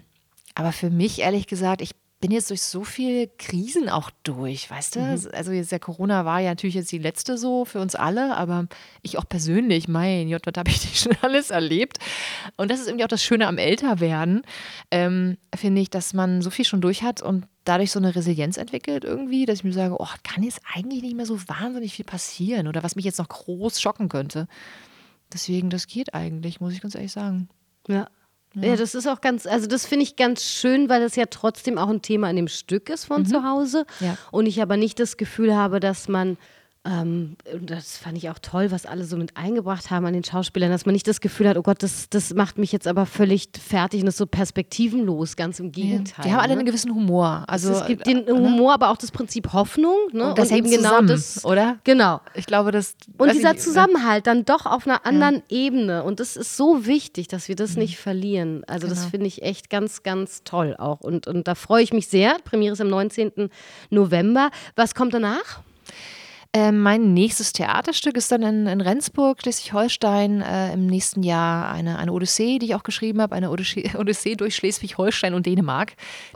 aber 0.56 0.72
für 0.72 0.92
mich, 0.92 1.20
ehrlich 1.20 1.48
gesagt, 1.48 1.82
ich 1.82 1.96
bin 2.24 2.32
jetzt 2.32 2.52
durch 2.52 2.62
so 2.62 2.86
viele 2.86 3.28
Krisen 3.28 3.90
auch 3.90 4.10
durch, 4.24 4.72
weißt 4.72 4.96
du? 4.96 5.02
Also 5.34 5.52
jetzt 5.52 5.74
der 5.74 5.80
Corona 5.82 6.24
war 6.24 6.40
ja 6.40 6.52
natürlich 6.52 6.76
jetzt 6.76 6.90
die 6.94 6.98
letzte 6.98 7.38
so 7.38 7.66
für 7.66 7.82
uns 7.82 7.96
alle, 7.96 8.38
aber 8.38 8.68
ich 9.02 9.18
auch 9.18 9.28
persönlich, 9.28 9.90
mein 9.90 10.32
Gott, 10.32 10.48
was 10.48 10.54
habe 10.56 10.70
ich 10.70 10.82
nicht 10.86 11.00
schon 11.00 11.18
alles 11.22 11.50
erlebt? 11.50 11.98
Und 12.56 12.72
das 12.72 12.80
ist 12.80 12.88
irgendwie 12.88 13.04
auch 13.04 13.10
das 13.10 13.22
Schöne 13.22 13.46
am 13.46 13.58
Älterwerden, 13.58 14.44
ähm, 14.90 15.38
finde 15.54 15.82
ich, 15.82 15.90
dass 15.90 16.14
man 16.14 16.42
so 16.42 16.50
viel 16.50 16.64
schon 16.64 16.80
durch 16.80 17.04
hat 17.04 17.22
und 17.22 17.46
dadurch 17.66 17.92
so 17.92 18.00
eine 18.00 18.16
Resilienz 18.16 18.56
entwickelt 18.56 19.04
irgendwie, 19.04 19.46
dass 19.46 19.58
ich 19.58 19.66
mir 19.66 19.74
sage, 19.74 19.98
oh, 20.00 20.08
kann 20.24 20.44
jetzt 20.44 20.62
eigentlich 20.74 21.02
nicht 21.02 21.18
mehr 21.18 21.26
so 21.26 21.38
wahnsinnig 21.50 21.94
viel 21.94 22.06
passieren 22.06 22.70
oder 22.70 22.84
was 22.84 22.96
mich 22.96 23.04
jetzt 23.04 23.20
noch 23.20 23.28
groß 23.28 23.82
schocken 23.82 24.08
könnte. 24.08 24.48
Deswegen, 25.34 25.70
das 25.70 25.88
geht 25.88 26.14
eigentlich, 26.14 26.62
muss 26.62 26.72
ich 26.72 26.80
ganz 26.80 26.96
ehrlich 26.96 27.12
sagen. 27.12 27.50
Ja. 27.90 28.08
Ja, 28.56 28.76
das 28.76 28.94
ist 28.94 29.08
auch 29.08 29.22
ganz, 29.22 29.48
also 29.48 29.68
das 29.68 29.86
finde 29.86 30.04
ich 30.04 30.16
ganz 30.16 30.44
schön, 30.44 30.88
weil 30.88 31.02
das 31.02 31.16
ja 31.16 31.26
trotzdem 31.26 31.78
auch 31.78 31.90
ein 31.90 32.02
Thema 32.02 32.30
in 32.30 32.36
dem 32.36 32.48
Stück 32.48 32.90
ist 32.90 33.06
von 33.06 33.26
zu 33.26 33.44
Hause. 33.44 33.86
Ja. 34.00 34.16
Und 34.32 34.46
ich 34.46 34.62
aber 34.62 34.78
nicht 34.78 35.00
das 35.00 35.18
Gefühl 35.18 35.56
habe, 35.56 35.80
dass 35.80 36.08
man, 36.08 36.38
ähm, 36.86 37.38
und 37.54 37.70
das 37.70 37.98
fand 37.98 38.18
ich 38.18 38.30
auch 38.30 38.40
toll, 38.40 38.70
was 38.72 38.86
alle 38.86 39.06
so 39.06 39.16
mit 39.16 39.38
eingebracht 39.38 39.90
haben 39.90 40.06
an 40.06 40.14
den 40.14 40.24
Schauspielern, 40.24 40.70
dass 40.70 40.86
man 40.86 40.92
nicht 40.94 41.08
das 41.08 41.22
Gefühl 41.22 41.48
hat, 41.48 41.58
oh 41.58 41.62
Gott, 41.62 41.82
das, 41.82 42.10
das 42.10 42.34
macht 42.34 42.58
mich 42.58 42.74
jetzt 42.74 42.88
aber 42.88 43.06
völlig 43.06 43.50
fertig 43.58 44.02
und 44.02 44.08
ist 44.08 44.18
so 44.18 44.26
perspektivenlos, 44.26 45.38
ganz 45.38 45.60
im 45.60 45.72
Gegenteil. 45.72 46.26
Die 46.26 46.32
haben 46.32 46.40
alle 46.40 46.54
ne? 46.54 46.60
einen 46.60 46.66
gewissen 46.66 46.94
Humor. 46.94 47.46
Also, 47.48 47.72
es 47.72 47.86
gibt 47.86 48.06
den 48.06 48.28
Humor, 48.28 48.74
aber 48.74 48.90
auch 48.90 48.98
das 48.98 49.12
Prinzip 49.12 49.54
Hoffnung. 49.54 49.96
Ne? 50.12 50.30
Und 50.30 50.38
das 50.38 50.52
hängt 50.52 50.70
zusammen, 50.70 51.24
oder? 51.44 51.78
Genau. 51.86 52.20
Ich 52.34 52.48
glaube, 52.48 52.72
das. 52.72 52.96
Und 53.18 53.30
ich 53.30 53.36
dieser 53.36 53.54
nicht, 53.54 53.64
Zusammenhalt 53.64 54.28
dann 54.28 54.44
doch 54.44 54.66
auf 54.66 54.86
einer 54.86 55.06
anderen 55.06 55.42
Ebene. 55.48 56.04
Und 56.04 56.20
das 56.20 56.36
ist 56.36 56.58
so 56.58 56.86
wichtig, 56.86 57.30
dass 57.30 57.48
wir 57.48 57.56
das 57.56 57.78
nicht 57.78 57.98
verlieren. 57.98 58.64
Also 58.68 58.88
das 58.88 59.00
Genau. 59.00 59.10
finde 59.12 59.28
ich 59.28 59.42
echt 59.42 59.70
ganz, 59.70 60.04
ganz 60.04 60.44
toll 60.44 60.76
auch. 60.78 61.02
Und, 61.02 61.28
und 61.28 61.48
da 61.48 61.56
freue 61.56 61.84
ich 61.84 61.94
mich 61.94 62.08
sehr. 62.08 62.38
Premiere 62.44 62.74
ist 62.74 62.82
am 62.82 62.90
19. 62.90 63.50
November. 63.90 64.50
Was 64.76 64.96
kommt 64.96 65.14
danach? 65.14 65.62
Ähm, 66.56 66.82
mein 66.82 67.16
nächstes 67.16 67.52
Theaterstück 67.52 68.16
ist 68.16 68.32
dann 68.32 68.44
in, 68.44 68.68
in 68.68 68.80
Rendsburg, 68.80 69.42
Schleswig-Holstein, 69.42 70.42
äh, 70.42 70.74
im 70.74 70.86
nächsten 70.86 71.24
Jahr 71.24 71.72
eine, 71.72 71.98
eine 71.98 72.14
Odyssee, 72.14 72.60
die 72.60 72.68
ich 72.68 72.76
auch 72.76 72.84
geschrieben 72.84 73.22
habe, 73.24 73.34
eine 73.34 73.50
Odyssee, 73.50 73.90
Odyssee 73.98 74.36
durch 74.36 74.56
Schleswig-Holstein 74.58 75.34
und 75.34 75.48
Dänemark, 75.48 75.94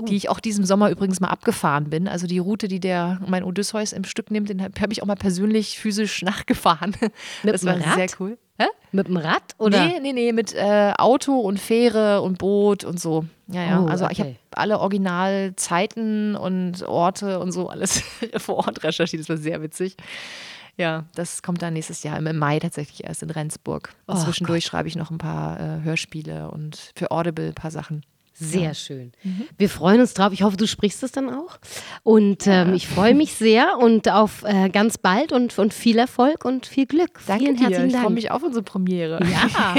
die 0.07 0.15
ich 0.15 0.29
auch 0.29 0.39
diesem 0.39 0.65
Sommer 0.65 0.89
übrigens 0.89 1.19
mal 1.19 1.27
abgefahren 1.27 1.91
bin. 1.91 2.07
Also 2.07 2.25
die 2.25 2.39
Route, 2.39 2.67
die 2.67 2.79
der 2.79 3.19
mein 3.27 3.43
Odysseus 3.43 3.93
im 3.93 4.05
Stück 4.05 4.31
nimmt, 4.31 4.49
den 4.49 4.63
habe 4.63 4.73
hab 4.81 4.91
ich 4.91 5.03
auch 5.03 5.07
mal 5.07 5.15
persönlich 5.15 5.77
physisch 5.77 6.21
nachgefahren. 6.23 6.95
Mit 7.43 7.53
das 7.53 7.63
war 7.63 7.79
Rad? 7.79 7.95
sehr 7.95 8.07
cool. 8.19 8.39
Hä? 8.59 8.65
Mit 8.91 9.07
dem 9.07 9.17
Rad? 9.17 9.43
Oder? 9.57 9.85
Nee, 9.85 9.99
nee, 9.99 10.13
nee, 10.13 10.31
mit 10.33 10.53
äh, 10.53 10.93
Auto 10.97 11.39
und 11.39 11.59
Fähre 11.59 12.21
und 12.21 12.37
Boot 12.37 12.83
und 12.83 12.99
so. 12.99 13.25
Ja, 13.47 13.63
ja. 13.63 13.81
Oh, 13.81 13.87
also 13.87 14.07
ich 14.09 14.19
habe 14.19 14.31
okay. 14.31 14.39
alle 14.51 14.79
Originalzeiten 14.79 16.35
und 16.35 16.83
Orte 16.83 17.39
und 17.39 17.51
so 17.51 17.69
alles 17.69 18.01
vor 18.37 18.57
Ort 18.57 18.83
recherchiert. 18.83 19.21
Das 19.21 19.29
war 19.29 19.37
sehr 19.37 19.61
witzig. 19.61 19.95
Ja, 20.77 21.05
das 21.15 21.41
kommt 21.41 21.61
dann 21.61 21.73
nächstes 21.73 22.03
Jahr 22.03 22.17
im 22.17 22.37
Mai 22.37 22.59
tatsächlich 22.59 23.03
erst 23.03 23.23
in 23.23 23.31
Rendsburg. 23.31 23.93
Und 24.05 24.17
Oh 24.17 24.23
zwischendurch 24.23 24.65
schreibe 24.65 24.87
ich 24.87 24.95
noch 24.95 25.09
ein 25.09 25.17
paar 25.17 25.59
äh, 25.59 25.81
Hörspiele 25.81 26.51
und 26.51 26.91
für 26.95 27.11
Audible 27.11 27.47
ein 27.47 27.55
paar 27.55 27.71
Sachen. 27.71 28.03
Sehr 28.39 28.73
schön. 28.75 29.13
Wir 29.57 29.69
freuen 29.69 29.99
uns 29.99 30.13
drauf. 30.13 30.31
Ich 30.31 30.43
hoffe, 30.43 30.57
du 30.57 30.67
sprichst 30.67 31.01
es 31.03 31.11
dann 31.11 31.29
auch. 31.29 31.57
Und 32.03 32.45
ähm, 32.45 32.73
ich 32.75 32.87
freue 32.87 33.15
mich 33.15 33.33
sehr 33.33 33.77
und 33.79 34.09
auf 34.11 34.43
äh, 34.43 34.69
ganz 34.69 34.97
bald 34.99 35.31
und, 35.31 35.57
und 35.57 35.73
viel 35.73 35.97
Erfolg 35.97 36.45
und 36.45 36.65
viel 36.67 36.85
Glück. 36.85 37.19
Danke 37.25 37.45
Vielen 37.45 37.55
dir. 37.57 37.63
herzlichen 37.63 37.87
Ich 37.87 37.93
freue 37.93 38.03
Dank. 38.03 38.15
mich 38.15 38.31
auf 38.31 38.43
unsere 38.43 38.63
Premiere. 38.63 39.19
Ja. 39.25 39.75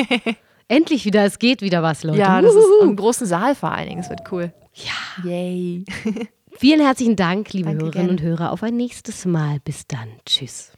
Endlich 0.68 1.04
wieder, 1.04 1.24
es 1.24 1.38
geht 1.38 1.62
wieder 1.62 1.82
was, 1.82 2.02
Leute. 2.02 2.18
Ja, 2.18 2.42
das 2.42 2.52
ist 2.54 2.64
Uhuhu. 2.64 2.90
im 2.90 2.96
großen 2.96 3.26
Saal 3.26 3.54
vor 3.54 3.70
allen 3.72 3.88
Dingen. 3.88 4.00
Es 4.00 4.10
wird 4.10 4.22
cool. 4.32 4.52
Ja. 4.74 5.24
Yay. 5.30 5.84
Vielen 6.58 6.80
herzlichen 6.80 7.14
Dank, 7.16 7.52
liebe 7.52 7.68
Danke, 7.68 7.84
Hörerinnen 7.84 8.16
gerne. 8.16 8.20
und 8.34 8.40
Hörer. 8.40 8.52
Auf 8.52 8.62
ein 8.64 8.76
nächstes 8.76 9.24
Mal. 9.24 9.60
Bis 9.64 9.86
dann. 9.86 10.08
Tschüss. 10.26 10.72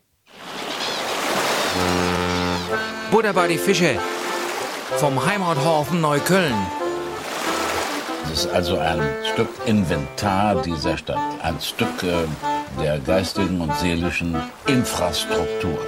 Buddha 3.10 3.32
bei 3.32 3.48
die 3.48 3.56
Fische. 3.58 3.98
Vom 4.98 5.24
Heimathafen 5.24 6.00
Neukölln. 6.00 6.54
Es 8.24 8.44
ist 8.44 8.52
also 8.52 8.78
ein 8.78 9.00
Stück 9.32 9.48
Inventar 9.66 10.62
dieser 10.62 10.96
Stadt, 10.96 11.18
ein 11.42 11.60
Stück 11.60 12.02
äh, 12.02 12.26
der 12.82 12.98
geistigen 13.00 13.60
und 13.60 13.74
seelischen 13.76 14.36
Infrastruktur. 14.66 15.78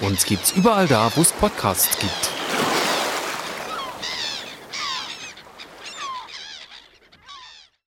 Uns 0.00 0.24
gibt's 0.24 0.52
überall 0.52 0.86
da, 0.86 1.10
wo 1.14 1.22
es 1.22 1.32
Podcasts 1.32 1.98
gibt. 1.98 2.37